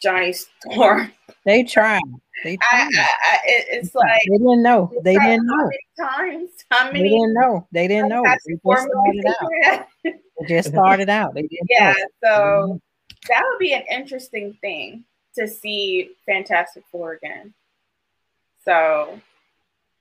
[0.00, 1.12] Johnny Storm.
[1.44, 2.00] They tried.
[2.44, 2.88] They tried.
[2.94, 4.92] I, I, it- it's like, they didn't know.
[5.04, 5.64] They tried didn't how know.
[5.64, 6.50] many times?
[6.70, 7.02] How many?
[7.02, 7.66] They didn't know.
[7.72, 8.22] They didn't know.
[8.22, 9.86] They Fantastic just Four started out.
[10.04, 11.34] They just started out.
[11.34, 12.06] They didn't Yeah, know.
[12.24, 12.80] so
[13.28, 15.04] that would be an interesting thing
[15.38, 17.54] to see Fantastic Four again.
[18.64, 19.18] So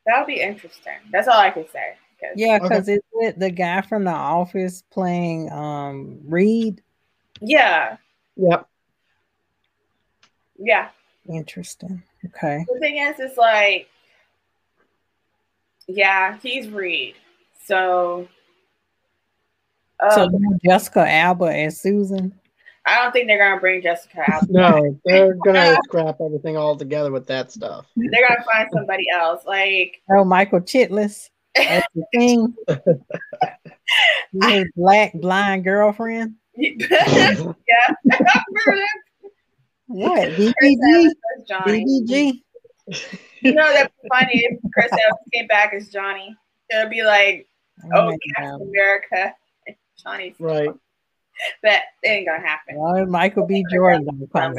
[0.05, 0.93] that would be interesting.
[1.11, 1.93] That's all I can say.
[2.19, 2.63] 'cause- Yeah, Okay.
[2.63, 6.81] because it's with the guy from the office playing um Reed.
[7.39, 7.97] yeah,
[8.35, 8.67] Yep.
[10.63, 10.89] Yeah.
[11.29, 12.03] Interesting.
[12.25, 12.65] Okay.
[12.71, 13.89] The thing is, it's like,
[15.87, 17.15] yeah, he's Reed.
[17.65, 18.27] So,
[20.11, 22.33] So um, now Jessica Alba and Susan.
[22.85, 24.43] I don't think they're gonna bring Jessica out.
[24.49, 27.85] No, they're gonna scrap everything all together with that stuff.
[27.95, 29.43] They're gonna find somebody else.
[29.45, 31.29] Like, Oh, Michael Chiklis.
[31.55, 32.55] That's the thing.
[34.41, 36.35] His black blind girlfriend.
[36.55, 37.53] yeah,
[39.93, 40.53] I remember that.
[40.53, 40.53] What?
[40.57, 40.95] Chris BBG?
[40.95, 41.15] Evans
[41.49, 42.41] as BBG?
[43.41, 46.35] You know that'd be funny if Chris Evans came back as Johnny.
[46.69, 47.47] It'd be like,
[47.93, 48.61] oh, my Captain God.
[48.67, 49.35] America,
[50.03, 50.69] Johnny's Right.
[51.63, 52.75] That ain't gonna happen.
[52.77, 53.63] Well, Michael B.
[53.73, 54.53] Jordan don't come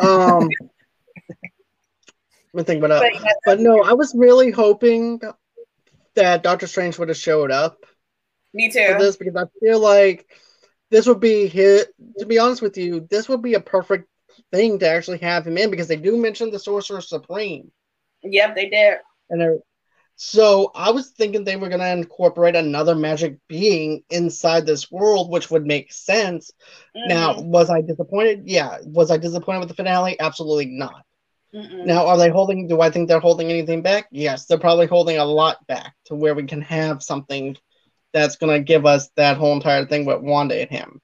[0.00, 0.48] Um
[2.52, 3.20] let me think about But it.
[3.20, 5.20] yeah, But no, I was really hoping
[6.14, 7.84] that Doctor Strange would have showed up
[8.52, 8.96] me for too.
[8.98, 10.28] this because I feel like
[10.90, 11.88] this would be hit.
[12.18, 14.08] To be honest with you, this would be a perfect
[14.52, 17.70] thing to actually have him in because they do mention the Sorcerer Supreme,
[18.22, 18.98] Yep, they did.
[19.30, 19.60] and
[20.16, 25.30] so I was thinking they were going to incorporate another magic being inside this world,
[25.30, 26.52] which would make sense.
[26.94, 27.46] Now, Mhm.
[27.46, 28.42] was I disappointed?
[28.46, 28.78] Yeah.
[28.84, 30.18] Was I disappointed with the finale?
[30.20, 31.04] Absolutely not.
[31.52, 31.84] Mm-mm.
[31.84, 32.68] Now, are they holding?
[32.68, 34.06] Do I think they're holding anything back?
[34.12, 37.56] Yes, they're probably holding a lot back to where we can have something
[38.12, 41.00] that's going to give us that whole entire thing with Wanda and him.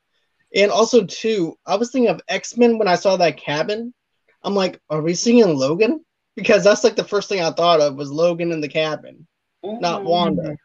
[0.55, 3.95] And also, too, I was thinking of X Men when I saw that cabin.
[4.43, 6.05] I'm like, are we seeing Logan?
[6.35, 9.27] Because that's like the first thing I thought of was Logan in the cabin,
[9.63, 10.05] not Mhm.
[10.05, 10.57] Wanda.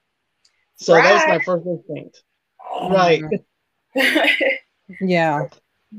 [0.76, 2.24] So that was my first instinct.
[2.90, 3.24] Right.
[5.02, 5.48] Yeah.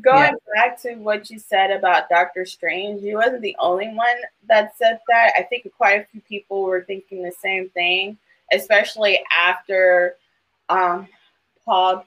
[0.01, 4.17] Going back to what you said about Doctor Strange, you wasn't the only one
[4.49, 5.33] that said that.
[5.39, 8.19] I think quite a few people were thinking the same thing,
[8.53, 10.17] especially after
[10.69, 11.09] um,
[11.65, 12.05] Paul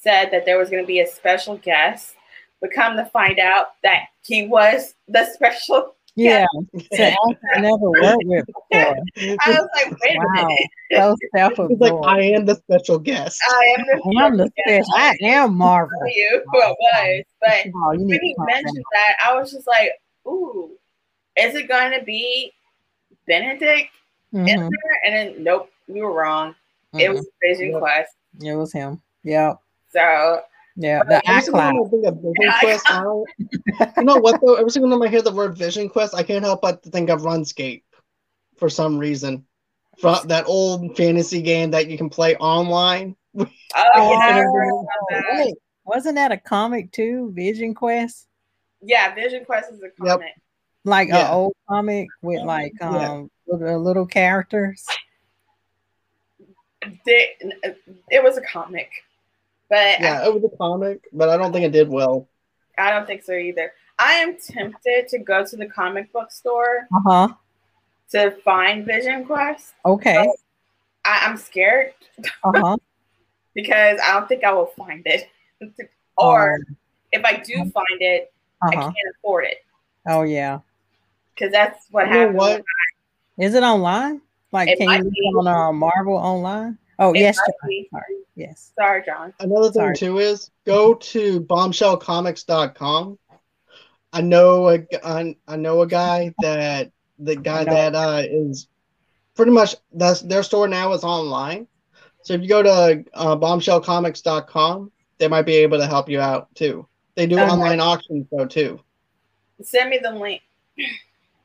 [0.00, 2.14] said that there was going to be a special guest.
[2.60, 5.94] But come to find out that he was the special.
[6.16, 6.46] Guest.
[6.92, 7.14] Yeah.
[7.54, 8.96] I never worked with before.
[9.16, 10.24] I was like, wait Wow.
[10.26, 10.68] a minute.
[10.92, 13.40] So self like I am the special guest.
[13.48, 14.94] I am the I am the special special.
[14.96, 15.98] I am Marvel.
[16.00, 17.24] tell you who it was.
[17.40, 18.82] But Oh, you when he mentioned down.
[18.92, 19.92] that, I was just like,
[20.26, 20.72] ooh,
[21.38, 22.52] is it going to be
[23.26, 23.90] Benedict
[24.32, 24.68] in Mhm.
[25.06, 26.54] And then, nope, we were wrong.
[26.94, 27.14] It mhm.
[27.14, 27.78] was Vision Yep.
[27.80, 28.12] Quest.
[28.42, 29.00] It was him.
[29.22, 29.54] Yeah.
[29.92, 30.40] So
[30.76, 31.76] Yeah, the Every single time.
[31.76, 33.28] I think of Vision Yeah, Quest, I don't,
[33.98, 34.54] you know what though?
[34.54, 37.22] Every single time I hear the word Vision Quest, I can't help but think of
[37.22, 37.82] RuneScape
[38.56, 39.44] for some reason.
[39.98, 43.16] From that old fantasy game that you can play online.
[43.38, 45.54] oh, yeah, Oh, that.
[45.84, 47.32] Wasn't that a comic too?
[47.34, 48.26] Vision Quest?
[48.80, 50.32] yeah, Vision Quest is a comic.
[50.84, 51.28] Like Yeah.
[51.28, 53.12] an old comic with like Yeah.
[53.12, 54.86] um little, little characters.
[57.04, 57.36] They-
[58.10, 58.88] it was a comic,
[59.70, 62.28] but Yeah, it was a comic, but I don't think it did well.
[62.76, 63.72] I don't think so either.
[63.98, 67.28] I am tempted to go to the comic book store Uh-huh.
[68.10, 69.72] to find Vision Quest.
[69.84, 70.26] Okay.
[71.04, 71.94] I, I'm scared
[72.44, 72.76] Uh-huh.
[73.54, 75.28] because I don't think I will find it.
[76.16, 76.58] or
[77.12, 78.80] if I do find it, I uh-huh.
[78.82, 79.58] can't afford it
[80.06, 80.60] Oh yeah.
[81.34, 82.38] because that's what You know happened.
[82.38, 82.62] what?
[83.38, 84.20] Is it online?
[84.52, 85.32] Like It can you look be.
[85.38, 86.76] on uh, Marvel online?
[87.00, 87.68] Oh yes, might John.
[87.68, 87.88] be.
[87.90, 88.04] Sorry.
[88.36, 88.72] Yes.
[88.78, 89.32] Sorry, John.
[89.40, 89.96] Another thing Sorry.
[89.96, 93.18] too is go to bombshellcomics.com.
[94.12, 98.68] I know a I, I know a guy that the guy I that uh, is
[99.34, 101.66] pretty much that's their store now is online.
[102.22, 106.54] So if you go to uh, bombshellcomics.com, they might be able to help you out
[106.54, 106.86] too.
[107.14, 107.50] They do Okay.
[107.50, 108.80] online auctions though too.
[109.62, 110.42] Send me the link.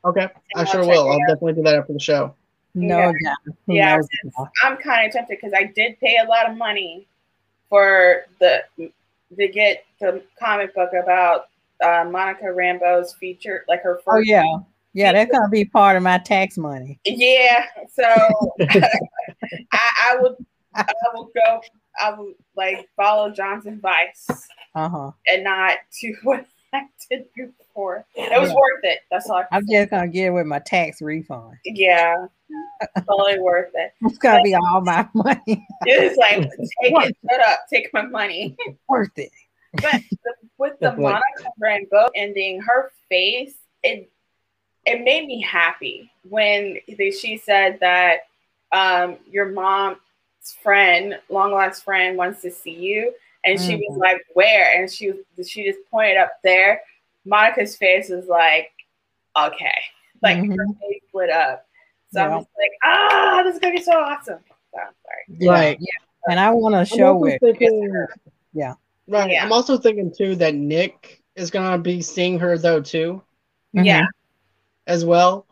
[0.04, 1.08] Okay, I I'll sure will.
[1.08, 1.28] I'll out.
[1.28, 2.34] definitely do that after the show.
[2.76, 3.34] No Yeah.
[3.66, 4.50] Yeah, knows it's- now?
[4.62, 7.06] I'm kind of tempted because I did pay a lot of money
[7.68, 11.46] for the to get the comic book about
[11.82, 14.08] uh, Monica Rambeau's feature, like her first.
[14.16, 14.44] Oh yeah.
[14.92, 16.98] Yeah, that's gonna be part of my tax money.
[17.04, 18.04] Yeah, so
[18.70, 18.88] I,
[19.72, 20.36] I would,
[20.74, 21.60] I will go,
[22.00, 24.26] I would like follow John's advice
[24.74, 25.10] Uh-huh.
[25.26, 28.06] and not do what I did before.
[28.14, 28.54] It was Yeah.
[28.54, 29.00] worth it.
[29.10, 29.38] That's all.
[29.38, 31.56] I I'm just gonna get it with my tax refund.
[31.64, 32.26] yeah,
[33.08, 33.92] totally worth it.
[34.02, 35.66] It's gonna be all my money.
[35.84, 38.56] It's like take it, shut up, take my money.
[38.88, 39.30] Worth it.
[39.72, 41.20] But the, with the That's right.
[41.60, 44.10] Monica Rambeau ending, her face it
[44.84, 48.20] it made me happy when they, she said that
[48.72, 49.98] um, your mom's
[50.62, 53.12] friend, long lost friend, wants to see you,
[53.44, 54.00] and she was Mhm.
[54.00, 55.12] like, "Where?" And she
[55.44, 56.82] she just pointed up there.
[57.24, 58.70] Monica's face was like,
[59.36, 59.74] "Okay,"
[60.22, 60.80] like her Mhm.
[60.80, 61.65] face lit up.
[62.12, 64.38] So I'm just like, "Ah, this is gonna be so awesome."
[64.72, 65.48] So, I'm sorry.
[65.48, 65.78] Right.
[65.80, 66.30] yeah.
[66.30, 67.40] And I want to show also it.
[67.40, 68.06] thinking,
[68.52, 68.74] Yeah.
[69.08, 69.30] Right.
[69.32, 69.44] Yeah.
[69.44, 73.22] I'm also thinking too that Nick is gonna be seeing her though too.
[73.72, 74.06] Yeah,
[74.86, 75.46] as well.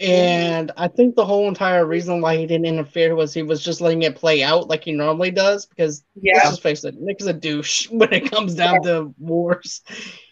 [0.00, 3.80] And I think the whole entire reason why he didn't interfere was he was just
[3.80, 5.66] letting it play out like he normally does.
[5.66, 9.14] Because yeah, let's just face it, Nick is a douche when it comes down to
[9.18, 9.82] wars.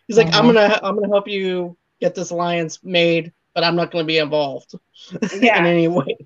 [0.06, 0.54] He's like, I'm Mhm.
[0.54, 4.74] gonna, I'm gonna help you get this alliance made, but I'm not gonna be involved
[5.40, 5.58] yeah.
[5.58, 6.16] in any way.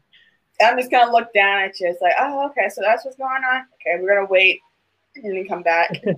[0.60, 1.88] I'm just gonna look down at you.
[1.88, 3.64] It's like, oh, okay, so that's what's going on.
[3.74, 4.60] Okay, we're gonna wait
[5.16, 5.90] and then come back.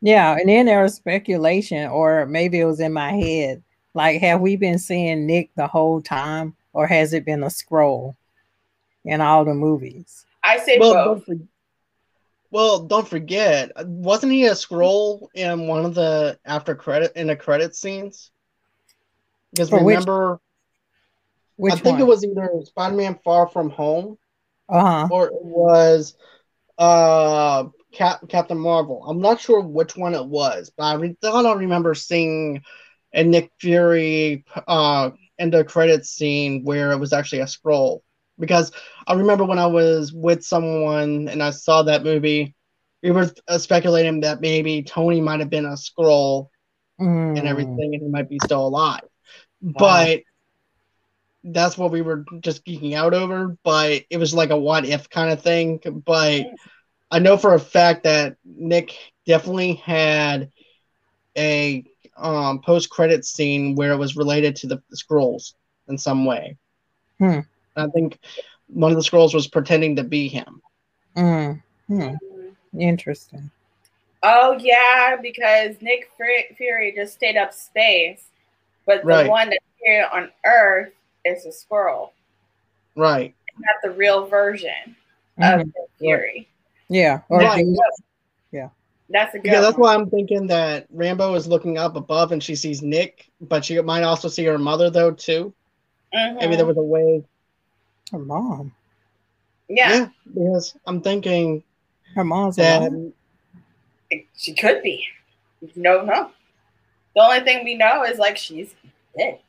[0.00, 3.62] Yeah, and then there was speculation, or maybe it was in my head.
[3.94, 8.14] Like, have we been seeing Nick the whole time, or has it been a Skrull
[9.04, 10.24] in all the movies?
[10.44, 11.26] I say Well, both.
[11.26, 11.44] don't for-
[12.52, 17.34] well, don't forget, wasn't he a Skrull in one of the after credit in the
[17.36, 18.30] credit scenes?
[19.52, 20.40] Because For which- remember,
[21.56, 22.02] Which I think one?
[22.02, 24.18] it was either Spider-Man Far From Home
[24.68, 25.08] Uh huh.
[25.10, 26.16] or it was
[26.78, 29.02] uh Cap- Captain Marvel.
[29.08, 32.62] I'm not sure which one it was, but I re- thought I remember seeing
[33.14, 38.00] a Nick Fury uh end of credits scene where it was actually a Skrull.
[38.38, 38.70] Because
[39.06, 42.54] I remember when I was with someone and I saw that movie,
[43.02, 46.48] we were uh, speculating that maybe Tony might have been a Skrull
[47.00, 47.38] Mm.
[47.38, 49.02] and everything, and he might be still alive.
[49.60, 50.22] But
[51.44, 53.56] that's what we were just geeking out over.
[53.64, 55.80] But it was like a what if kind of thing.
[56.04, 56.46] But
[57.10, 58.96] I know for a fact that Nick
[59.26, 60.50] definitely had
[61.36, 61.84] a
[62.16, 65.54] um, post credit scene where it was related to the Skrulls
[65.88, 66.56] in some way.
[67.18, 67.40] Hmm.
[67.76, 68.18] I think
[68.66, 70.60] one of the Skrulls was pretending to be him.
[71.16, 71.62] Mm.
[71.86, 72.14] Hmm.
[72.78, 73.50] Interesting.
[74.22, 76.10] Oh yeah, because Nick
[76.56, 78.24] Fury just stayed up space,
[78.88, 79.30] but the Right.
[79.30, 80.92] one that's here on Earth
[81.24, 82.10] is a Skrull,
[82.96, 83.34] Right.
[83.58, 84.96] not the real version
[85.38, 85.60] Mhm.
[85.60, 86.48] of Nick Fury.
[86.88, 87.20] Yeah.
[87.28, 87.64] Or Right.
[87.64, 87.76] do-
[89.10, 89.80] That's a good Because that's one.
[89.80, 93.80] why I'm thinking that Rambeau is looking up above and she sees Nick, but she
[93.80, 95.54] might also see her mother though too.
[96.14, 96.38] Mhm.
[96.40, 97.24] Maybe there was a way.
[98.12, 98.74] her mom.
[99.68, 101.62] yeah, because I'm thinking
[102.14, 103.12] Her mom's that alive.
[104.36, 105.06] she could be.
[105.74, 106.30] No, no.
[107.14, 108.74] The only thing we know is like she's
[109.16, 109.40] dead,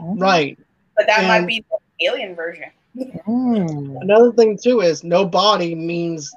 [0.00, 0.58] right.
[0.96, 2.70] but that might be the alien version.
[2.96, 4.00] Mm.
[4.02, 6.32] Another thing too is no body means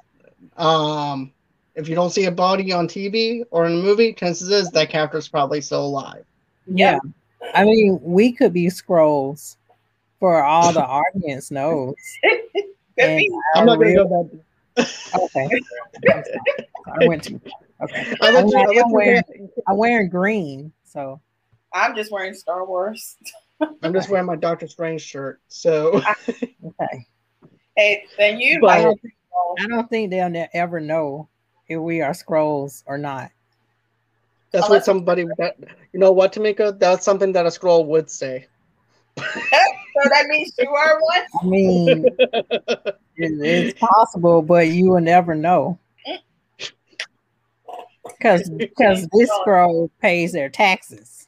[0.56, 1.32] um
[1.74, 4.88] if you don't see a body on TV or in a movie, chances is that
[4.90, 6.24] character's probably still alive.
[6.66, 6.98] Yeah.
[7.54, 9.56] I mean, we could be Skrulls
[10.20, 11.94] for all the audience knows.
[12.22, 13.30] Could And be.
[13.56, 14.30] I'm not going to real- go
[14.76, 15.18] that.
[15.20, 15.60] Okay.
[17.00, 17.40] I went to.
[17.80, 18.14] Okay.
[18.20, 19.22] I let you, I I'm wearing,
[19.68, 21.20] I'm wearing green, so
[21.72, 23.16] I'm just wearing Star Wars.
[23.82, 25.40] I'm just wearing my Doctor Strange shirt.
[25.48, 27.06] So okay.
[27.76, 29.14] Hey, then you But- I don't, think,
[29.60, 31.28] I don't think they'll ne- ever know
[31.68, 33.30] if we are Skrulls or not.
[34.52, 35.56] that's what somebody that
[35.92, 36.78] you know what, Tamika?
[36.78, 38.46] That's something that a Skrull would say.
[39.96, 41.22] So that means you are one.
[41.40, 45.78] I mean, it, it's possible, but you will never know.
[48.18, 51.26] Because because this Skrull pays their taxes.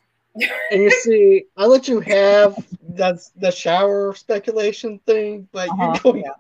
[0.70, 2.55] And you see, I let you have
[2.91, 6.35] that's the shower speculation thing, but Uh-huh, you know,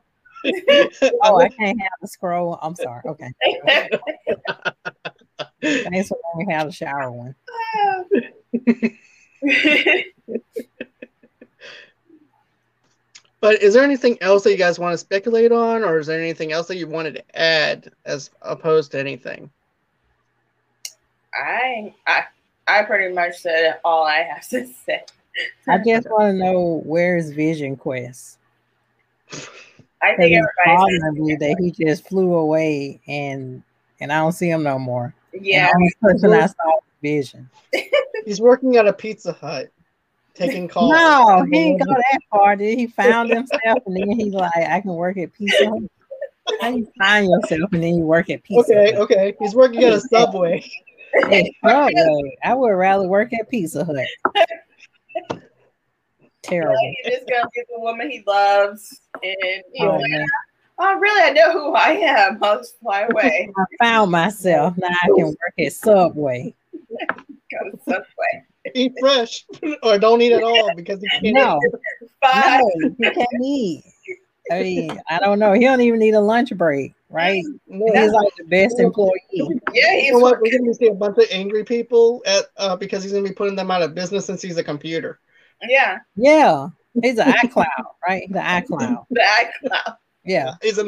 [0.44, 0.90] I
[1.22, 2.58] Oh, I can't have the Skrull.
[2.62, 3.02] I'm sorry.
[3.06, 3.32] Okay.
[5.62, 7.34] Thanks for letting me have the shower one.
[13.40, 16.20] but is there anything else that you guys want to speculate on, or is there
[16.20, 19.50] anything else that you wanted to add as opposed to anything?
[21.36, 22.24] I, I
[22.68, 25.04] I pretty much said all I have to say.
[25.68, 28.38] I just want to know where's Vision Quest.
[30.02, 33.62] I think it's everybody's bothering that he just flew away and
[34.00, 35.14] and I don't see him no more.
[35.32, 35.68] yeah.
[35.72, 37.48] And the only person I saw Vision.
[38.24, 39.68] He's working at a Pizza Hut,
[40.34, 40.90] taking calls.
[40.90, 42.56] No, he didn't go that far.
[42.56, 45.82] Did he found himself and then he's like, I can work at Pizza Hut.
[46.60, 49.00] How you find yourself and then you work at Pizza Okay, Hut?
[49.02, 49.34] okay.
[49.38, 50.64] He's working at a Subway.
[51.16, 52.36] It's Subway.
[52.44, 53.96] I would rather work at Pizza Hut.
[56.42, 56.74] Terrible.
[56.74, 59.34] Like, he's just gonna get the woman he loves, and
[59.72, 60.26] he's Oh, like, man.
[60.78, 61.22] "Oh, really?
[61.22, 62.38] I know who I am.
[62.42, 64.76] I'll just fly away." I found myself.
[64.76, 66.54] Now I can work at Subway.
[67.08, 68.44] Go to Subway.
[68.74, 69.44] Eat fresh,
[69.82, 71.34] or don't eat at all because he can't.
[71.36, 71.60] No,
[72.22, 72.60] Bye.
[72.80, 73.84] no, he can't eat.
[74.50, 75.52] I mean, I don't know.
[75.52, 77.42] He don't even need a lunch break, right?
[77.66, 77.86] No.
[78.02, 79.12] He's like the best employee.
[79.30, 80.38] Yeah, You know what?
[80.40, 83.56] We're gonna see a bunch of angry people at uh, because he's gonna be putting
[83.56, 85.18] them out of business since he's a computer.
[85.68, 86.68] Yeah, Yeah,
[87.02, 87.64] he's an iCloud,
[88.06, 88.24] right?
[88.30, 89.06] The iCloud.
[89.10, 89.96] the iCloud.
[90.24, 90.86] Yeah, He's an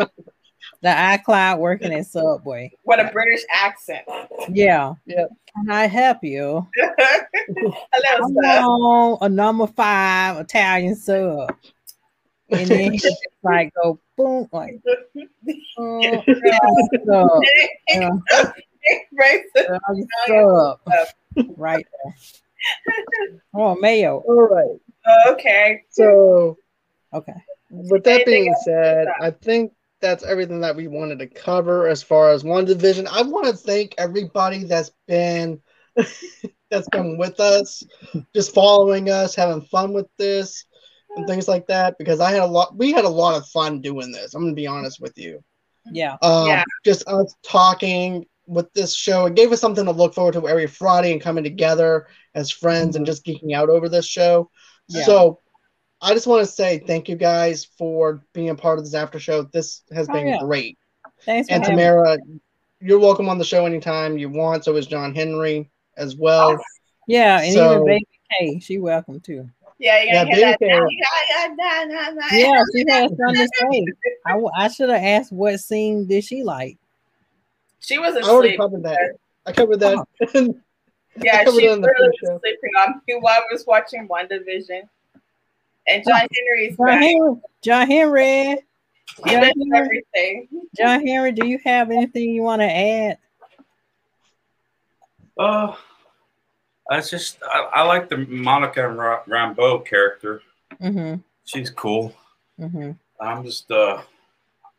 [0.83, 2.73] the iCloud working at Subway.
[2.83, 4.03] What a British accent.
[4.51, 4.95] Yeah.
[5.07, 5.27] Yeah.
[5.55, 6.67] Can I help you?
[6.77, 8.63] Hello, I sir.
[8.67, 11.55] want a number five Italian sub.
[12.51, 14.81] And then he just like go boom, like,
[15.79, 16.59] oh, yeah,
[17.07, 17.43] sub.
[17.89, 18.11] Yeah,
[19.21, 19.79] Racist.
[20.27, 20.77] Italian.
[21.57, 23.41] Right there.
[23.55, 24.19] Oh, mayo.
[24.27, 24.81] all right.
[25.29, 25.83] Okay.
[25.91, 26.57] So
[27.15, 27.35] Okay.
[27.71, 32.31] with that being said, I think that's everything that we wanted to cover as far
[32.31, 33.09] as WandaVision.
[33.11, 35.61] I want to thank everybody that's been
[36.71, 37.83] that's been with us,
[38.35, 40.65] just following us, having fun with this
[41.17, 41.97] and things like that.
[41.99, 44.35] Because I had a lot, we had a lot of fun doing this.
[44.35, 45.43] I'm gonna be honest with you.
[45.91, 46.17] Yeah.
[46.23, 46.65] Um, Yeah.
[46.85, 49.27] just us talking with this show.
[49.27, 52.97] It gave us something to look forward to every Friday and coming together as friends
[52.97, 54.51] and just geeking out over this show.
[54.89, 55.05] Yeah.
[55.05, 55.41] So
[56.01, 59.19] I just want to say thank you guys for being a part of this after
[59.19, 59.43] show.
[59.43, 60.39] This has Oh, been yeah.
[60.41, 60.79] great.
[61.25, 61.83] Thanks for And having me.
[61.83, 62.19] Tamara,
[62.81, 64.65] you're welcome on the show anytime you want.
[64.65, 66.59] So is John Henry as well.
[67.07, 68.07] Yeah, and So- even Baby
[68.39, 69.49] K, she welcome too.
[69.79, 70.59] Yeah, you Yeah, gotta hear that.
[70.61, 70.87] baby now.
[70.89, 70.97] K.
[70.99, 72.39] Yeah, yeah.
[72.39, 74.15] Yeah, she has something to say.
[74.27, 76.79] I, w- I should have asked what scene did she like.
[77.81, 78.61] She was I already asleep.
[78.61, 78.99] covered that.
[79.47, 80.05] I covered that.
[81.21, 84.07] Yeah, covered she it in the literally was sleeping on me while I was watching
[84.07, 84.83] WandaVision.
[85.89, 87.03] And John Henry's John back.
[87.03, 88.51] Henry, John Henry,
[89.25, 90.49] He John Henry, everything.
[90.77, 93.19] John Henry, do you have anything you want to add?
[95.37, 95.75] Uh,
[96.91, 100.43] I just I, I like the Monica Ra- Rambeau character.
[100.81, 101.21] Mm-hmm.
[101.45, 102.15] She's cool.
[102.61, 102.93] Mm-hmm.
[103.21, 104.03] I'm just uh,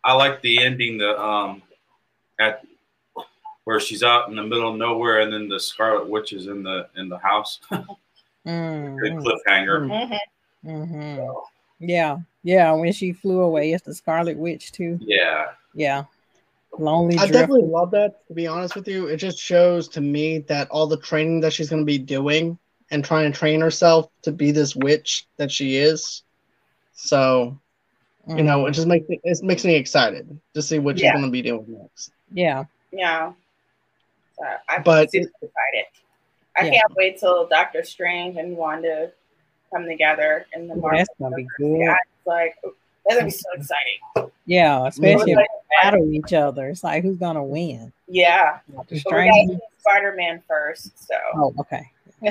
[0.04, 0.98] I like the ending.
[0.98, 1.62] The um,
[2.40, 2.64] at
[3.66, 6.64] where she's out in the middle of nowhere, and then the Scarlet Witch is in
[6.64, 7.60] the in the house.
[7.70, 7.86] Good
[8.48, 9.20] Mm-hmm.
[9.20, 9.82] cliffhanger.
[9.88, 10.18] Mhm.
[10.66, 11.26] Mm-hmm.
[11.80, 12.72] Yeah, yeah.
[12.72, 14.98] When she flew away, it's the Scarlet Witch too.
[15.02, 16.06] Yeah, Yeah,
[16.78, 17.16] lonely.
[17.16, 17.34] I Drift.
[17.34, 18.26] definitely love that.
[18.28, 21.54] To be honest with you, it just shows to me that all the training that
[21.54, 22.58] she's going to be doing
[22.92, 26.24] and trying to train herself to be this witch that she is.
[26.94, 27.58] So
[28.28, 31.24] you know, it just makes me, it makes me excited to see what she's going
[31.24, 32.12] to be doing next.
[32.32, 33.34] Yeah, Yeah.
[34.38, 35.86] So I'm But- super excited.
[36.56, 36.72] I Yeah.
[36.72, 39.12] can't wait till Doctor Strange and Wanda
[39.74, 40.98] come together in the Ooh, Marvel.
[41.00, 41.80] that's gonna be good.
[41.80, 44.32] Yeah, it's like ooh, that's gonna be so exciting.
[44.46, 44.86] yeah.
[44.88, 45.48] Especially if Like,
[45.82, 46.70] battle each other.
[46.70, 47.92] It's like who's gonna win?
[48.08, 48.60] Yeah.
[48.68, 49.52] The But we strange.
[49.52, 51.16] got Spider Man first, so.
[51.36, 51.92] Oh, okay.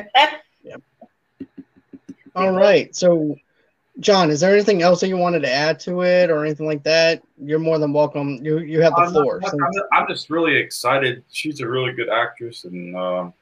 [2.34, 2.94] All right.
[2.94, 3.36] So,
[4.00, 6.84] John, is there anything else that you wanted to add to it or anything like
[6.84, 7.22] that?
[7.42, 8.38] You're more than welcome.
[8.44, 9.40] You you have the I'm, floor.
[9.42, 11.24] I'm, So- I'm- I'm just really excited.
[11.32, 13.32] She's a really good actress, and um,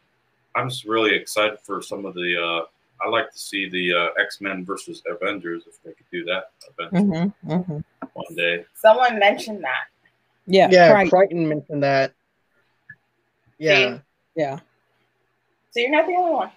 [0.54, 2.36] I'm just really excited for some of the.
[2.42, 2.66] Uh,
[3.04, 6.50] I like to see the uh, X Men versus Avengers if they could do that
[6.78, 7.78] eventually hmm hmm
[8.14, 8.64] one day.
[8.74, 9.84] Someone mentioned that.
[10.46, 10.68] Yeah.
[10.70, 11.10] yeah, right.
[11.10, 12.12] Crichton mentioned that.
[13.58, 13.98] Yeah.
[14.34, 14.58] Yeah.
[15.70, 16.50] So you're not the only one.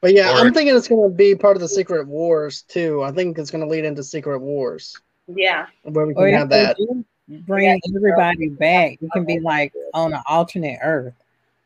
[0.00, 3.02] But yeah, Or- I'm thinking it's going to be part of the Secret Wars too.
[3.02, 5.66] I think it's going to lead into Secret Wars Yeah.
[5.82, 6.76] where we can Or if have that.
[6.76, 11.14] do bring everybody back, it can be like on an alternate Earth.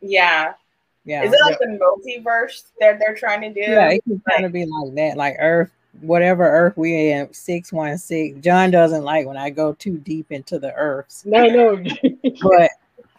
[0.00, 0.54] Yeah.
[1.04, 1.24] Yeah.
[1.24, 3.60] Is it like the multiverse that they're trying to do?
[3.60, 5.70] Yeah, it can kind of be like that, like Earth,
[6.00, 8.38] whatever Earth we in, six one six.
[8.40, 11.76] John doesn't like when I go too deep into the Earths, No, no.
[12.42, 12.70] but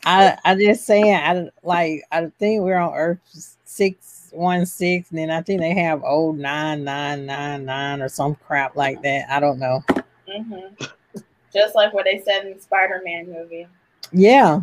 [0.05, 3.19] I, I just saying, I like, I think we're on Earth
[3.65, 8.09] six one six, and then I think they have old nine nine nine nine or
[8.09, 9.25] some crap like that.
[9.29, 9.83] I don't know.
[10.27, 10.85] hmm
[11.53, 13.67] Just like what they said in the Spider Man movie.
[14.11, 14.61] Yeah,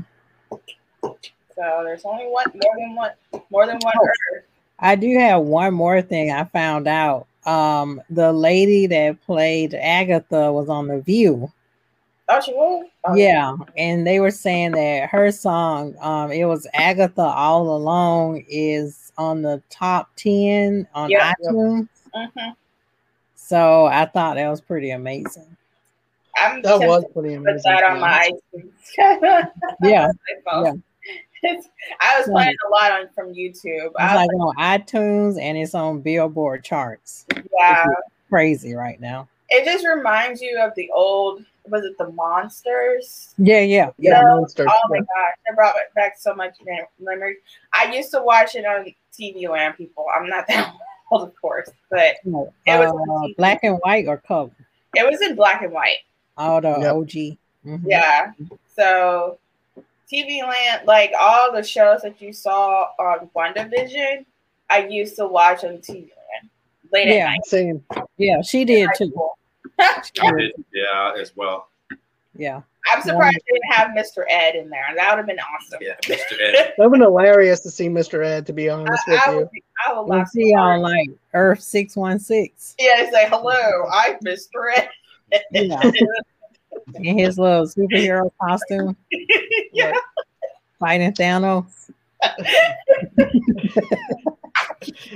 [1.59, 3.11] So there's only one, more than one,
[3.51, 4.07] more than one Oh.
[4.07, 4.45] Earth.
[4.79, 7.27] I do have one more thing I found out.
[7.47, 11.51] Um, the lady that played Agatha was on The View.
[12.29, 12.87] Oh, she was.
[13.05, 18.45] Oh, Yeah, and they were saying that her song, um, it was Agatha All Along,
[18.49, 21.23] is on the top ten on Yep.
[21.41, 21.89] iTunes.
[22.15, 22.55] Mhm.
[23.35, 25.57] So I thought that was pretty amazing.
[26.37, 27.55] I'm That was pretty amazing.
[27.57, 28.73] put that on my iTunes.
[29.83, 30.67] Yeah, My phone.
[30.67, 30.83] It's,
[32.01, 33.87] I was playing a lot on from YouTube.
[33.87, 37.27] it's I was like on iTunes and it's on Billboard charts.
[37.59, 37.87] yeah,
[38.29, 39.29] Crazy right now.
[39.49, 41.45] it just reminds you of the old.
[41.71, 43.35] Was it the Munsters?
[43.37, 44.23] Yeah, yeah, Yeah, yeah.
[44.23, 44.67] Monster.
[44.69, 45.07] Oh my gosh,
[45.47, 46.57] it brought back so much
[46.99, 47.37] memories.
[47.75, 49.77] I used to watch it on TV Land.
[49.77, 50.75] People, I'm not that
[51.11, 53.37] old, of course, but No, It was uh, on TV.
[53.37, 54.51] black and white or color?
[54.95, 55.99] it was in black and white.
[56.39, 56.95] Oh, the Yep.
[56.95, 57.39] OG.
[57.67, 57.83] Mhm.
[57.85, 58.33] Yeah.
[58.75, 59.39] So
[60.13, 64.25] TV Land, like all the shows that you saw on WandaVision,
[64.71, 66.51] I used to watch on TV Land
[66.93, 67.27] late Yeah.
[67.27, 67.45] at night.
[67.45, 67.85] Same.
[68.17, 69.13] yeah, she did too.
[69.81, 71.69] I did, yeah, as well.
[72.37, 74.25] Yeah, I'm surprised they didn't have Mr.
[74.31, 74.87] Ed in there.
[74.97, 75.79] That would have been awesome.
[75.81, 76.41] Yeah, Mr.
[76.41, 76.53] Ed.
[76.55, 78.25] That would have been hilarious to see Mr.
[78.25, 79.37] Ed, to be honest with I, I you.
[79.39, 79.49] would,
[79.89, 80.81] I would we'll laugh so see y'all hard.
[80.81, 82.75] like Earth six one six.
[82.79, 83.85] Yeah, they say hello.
[83.93, 84.73] I'm Mr.
[84.77, 84.89] Ed.
[85.53, 85.91] Yeah.
[86.95, 88.97] in his little superhero costume,
[89.73, 89.93] yeah.
[90.79, 91.91] fighting Thanos.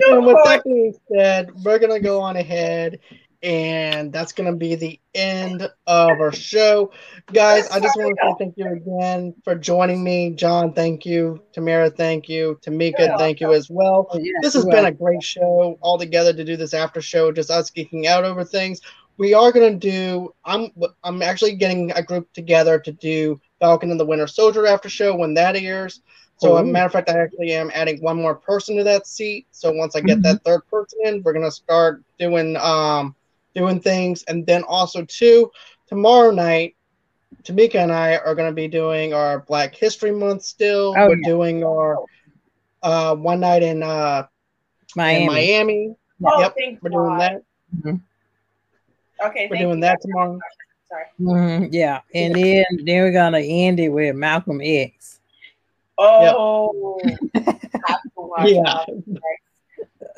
[0.09, 2.99] And with that being said, we're gonna go on ahead,
[3.43, 6.93] and that's gonna be the end of our show,
[7.33, 7.69] guys.
[7.71, 10.73] I just want to say thank you again for joining me, John.
[10.73, 11.91] Thank you, Tamara.
[11.91, 13.19] Thank you, Tamika.
[13.19, 14.09] Thank you as well.
[14.11, 17.51] Oh, This has been a great show all together to do this after show, just
[17.51, 18.81] us geeking out over things.
[19.23, 20.35] We are gonna do.
[20.45, 20.73] I'm
[21.05, 25.15] I'm actually getting a group together to do Falcon and the Winter Soldier after show
[25.15, 26.01] when that airs.
[26.39, 29.07] So, as a matter of fact, I actually am adding one more person to that
[29.07, 29.47] seat.
[29.53, 33.15] So once I get that third person in, we're gonna start doing um
[33.55, 35.53] doing things, and then also too
[35.87, 36.75] tomorrow night.
[37.45, 40.95] Tamika and I are going to be doing our Black History Month still.
[40.97, 41.29] Oh, We're yeah.
[41.29, 41.99] doing our
[42.83, 44.27] uh, one night in uh,
[44.97, 45.21] Miami.
[45.21, 45.95] in Miami.
[46.25, 47.21] Oh, Yep, We're doing God.
[47.21, 48.01] that.
[49.27, 49.81] Okay, We're thank doing you.
[49.83, 50.39] that tomorrow.
[50.89, 51.05] Sorry.
[51.21, 55.21] Mhm, yeah, and then then we're gonna end it with Malcolm X.
[55.99, 57.17] Oh, I
[58.41, 58.85] have Yeah.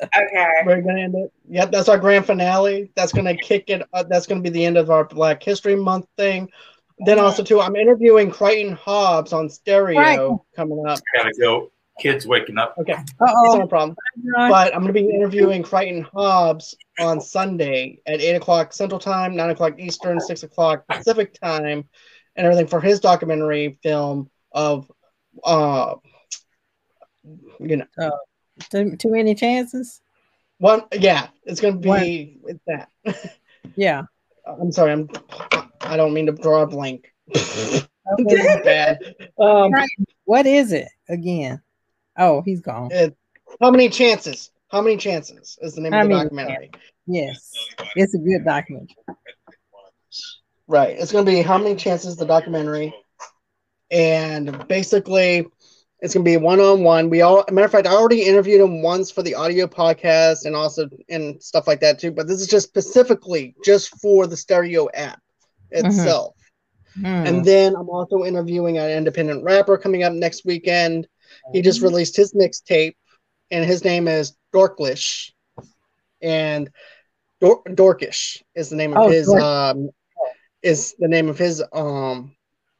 [0.03, 0.61] Okay.
[0.65, 1.31] we're gonna end it.
[1.49, 2.91] Yep, that's our grand finale.
[2.95, 3.83] That's gonna kick it.
[3.93, 6.49] Uh, that's gonna be the end of our Black History Month thing.
[7.05, 10.39] Then also too, I'm interviewing Crichton Hobbs on stereo Crichton.
[10.55, 10.99] coming up.
[11.15, 11.71] Gotta go.
[11.99, 12.75] Kids waking up.
[12.77, 13.57] Okay, Uh-oh.
[13.57, 13.95] no problem.
[14.35, 19.35] But I'm going to be interviewing Crichton Hobbs on Sunday at 8 o'clock Central Time,
[19.35, 21.87] 9 o'clock Eastern, 6 o'clock Pacific Time,
[22.35, 24.91] and everything for his documentary film of,
[25.43, 25.95] uh,
[27.59, 28.11] you know,
[28.69, 30.01] Too, too many chances.
[30.57, 32.89] one, yeah, it's going to be it's that.
[33.75, 34.03] Yeah.
[34.45, 35.09] I'm sorry, I'm,
[35.81, 37.11] I don't mean to draw a blank.
[38.19, 38.61] Okay.
[38.63, 38.99] bad.
[39.39, 39.71] Um,
[40.25, 41.59] what is it again?
[42.17, 42.89] Oh, he's gone.
[42.91, 43.15] it,
[43.61, 44.51] how many chances?
[44.69, 46.71] How many chances is the name of the documentary?
[47.07, 47.51] Yes,
[47.95, 48.93] it's a good document.
[50.67, 50.97] Right.
[50.97, 52.93] It's going to be how many chances the documentary,
[53.91, 55.45] and basically,
[55.99, 57.09] it's going to be one on one.
[57.09, 60.55] We all, matter of fact, I already interviewed him once for the audio podcast and
[60.55, 62.11] also and stuff like that too.
[62.11, 65.21] But this is just specifically just for the stereo app.
[65.71, 66.35] itself.
[66.99, 67.27] Mm.
[67.27, 71.07] And then I'm also interviewing an independent rapper coming up next weekend.
[71.53, 72.95] He just released his mixtape,
[73.51, 75.31] and his name is Dorklish,
[76.21, 76.69] and
[77.41, 79.89] Dor- Dorkish is the name of Oh, his Dork- um
[80.63, 82.35] is the name of his um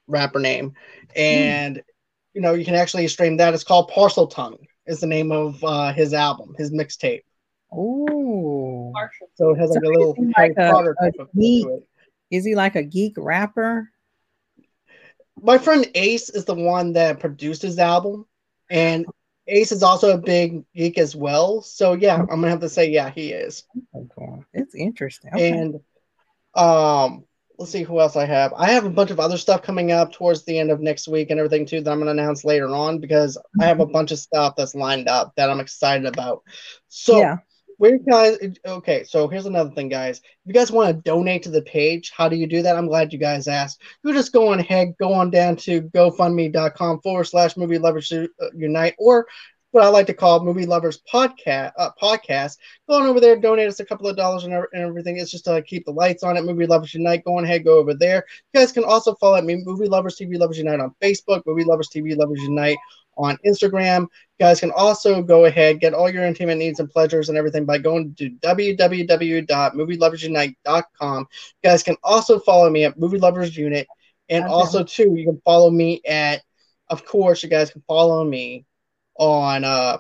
[0.08, 0.74] rapper name,
[1.16, 1.82] and
[2.34, 3.54] you know you can actually stream that.
[3.54, 4.58] It's called Parseltongue.
[4.88, 7.24] Is the name of uh, his album, his mixtape.
[7.74, 8.94] Ooh.
[9.36, 11.14] So it has like So a little is he Harry like a- Potter a type
[11.20, 11.84] of feel to it.
[12.32, 13.90] Is he like a geek rapper?
[15.42, 18.26] my friend Ace is the one that produced his album,
[18.70, 19.06] and
[19.48, 21.62] Ace is also a big geek as well.
[21.62, 23.64] So yeah, I'm gonna have to say yeah, he is.
[23.96, 24.44] Okay.
[24.54, 25.32] It's interesting.
[25.34, 25.50] Okay.
[25.50, 25.80] And
[26.56, 27.26] um,
[27.58, 28.54] let's see who else I have.
[28.54, 31.30] I have a bunch of other stuff coming up towards the end of next week
[31.30, 34.20] and everything too that I'm gonna announce later on because I have a bunch of
[34.20, 36.44] stuff that's lined up that I'm excited about.
[36.88, 37.38] So yeah.
[37.78, 40.18] Where guys okay so here's another thing guys.
[40.20, 42.76] If you guys want to donate to the page how do you do that?
[42.76, 43.82] I'm glad you guys asked.
[44.04, 48.12] You just go on ahead go on down to gofundme.com forward slash movie lovers
[48.54, 49.28] unite or
[49.72, 52.58] what i like to call movie lovers podcast uh, podcast.
[52.88, 55.18] Go on over there donate us a couple of dollars and, and everything.
[55.18, 57.26] It's just to keep the lights on it movie lovers unite.
[57.26, 58.26] Go on ahead go over there.
[58.54, 61.90] You guys can also follow me movie lovers tv lovers unite on facebook movie lovers
[61.90, 62.78] tv lovers unite
[63.18, 64.02] on instagram.
[64.02, 67.66] You guys can also go ahead get all your entertainment needs and pleasures and everything
[67.66, 73.88] by going to www.movieloversunite.com you guys can also follow me at movie lovers unit.
[74.30, 74.54] And Okay.
[74.54, 76.42] also too you can follow me at
[76.90, 78.66] of course you guys can follow me
[79.18, 79.98] on uh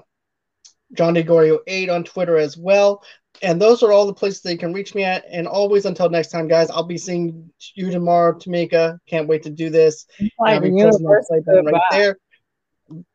[0.93, 3.03] john degorio 8 on twitter as well.
[3.41, 5.25] And those are all the places that you can reach me at.
[5.29, 8.99] And always until next time guys i'll be seeing you tomorrow tamika.
[9.07, 10.05] Can't wait to do this.
[10.19, 12.17] Like I'll be the universe play right there.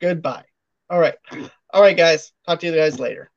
[0.01, 0.45] Goodbye.
[0.89, 1.15] All right.
[1.73, 2.33] All right, guys.
[2.47, 3.31] Talk to you guys later.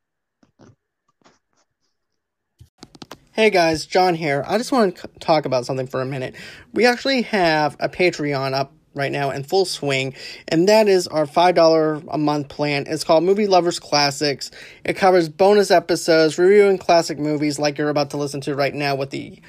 [3.36, 4.44] Hey guys, John here.
[4.48, 6.36] I just want to talk about something for a minute.
[6.72, 10.14] We actually have a Patreon up right now in full swing,
[10.50, 12.86] and that is our $5 a month plan.
[12.88, 14.52] It's called Movie Lovers Classics.
[14.84, 18.94] It covers bonus episodes, reviewing classic movies like you're about to listen to right now
[18.94, 19.42] with the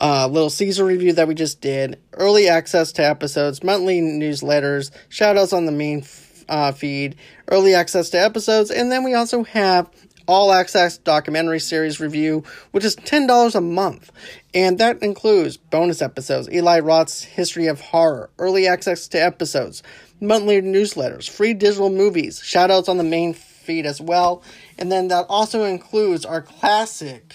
[0.00, 5.56] uh, Little Caesar review that we just did, early access to episodes, monthly newsletters, shoutouts
[5.56, 7.16] on the main f- uh, feed,
[7.48, 9.90] early access to episodes, and then we also have
[10.28, 14.12] all access documentary series review, which is $10 a month.
[14.52, 19.82] And that includes bonus episodes, Eli Roth's History of Horror, early access to episodes,
[20.20, 24.42] monthly newsletters, free digital movies, shoutouts on the main feed as well.
[24.78, 27.34] And then that also includes our classic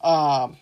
[0.00, 0.56] um,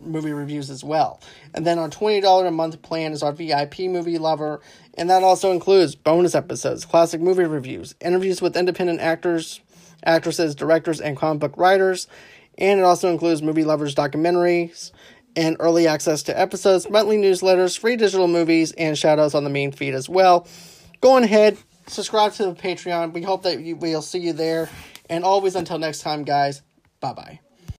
[0.00, 1.20] movie reviews as well.
[1.54, 4.60] And then our $20 a month plan is our VIP movie lover,
[4.98, 9.60] and that also includes bonus episodes, classic movie reviews, interviews with independent actors,
[10.04, 12.08] actresses, directors, and comic book writers.
[12.58, 14.90] And it also includes movie lovers documentaries
[15.36, 19.72] and early access to episodes, monthly newsletters, free digital movies, and shoutouts on the main
[19.72, 20.46] feed as well.
[21.00, 21.56] Go on ahead,
[21.86, 23.12] subscribe to the Patreon.
[23.12, 24.68] We hope that we'll see you there.
[25.08, 26.62] And always until next time, guys,
[27.00, 27.43] bye bye.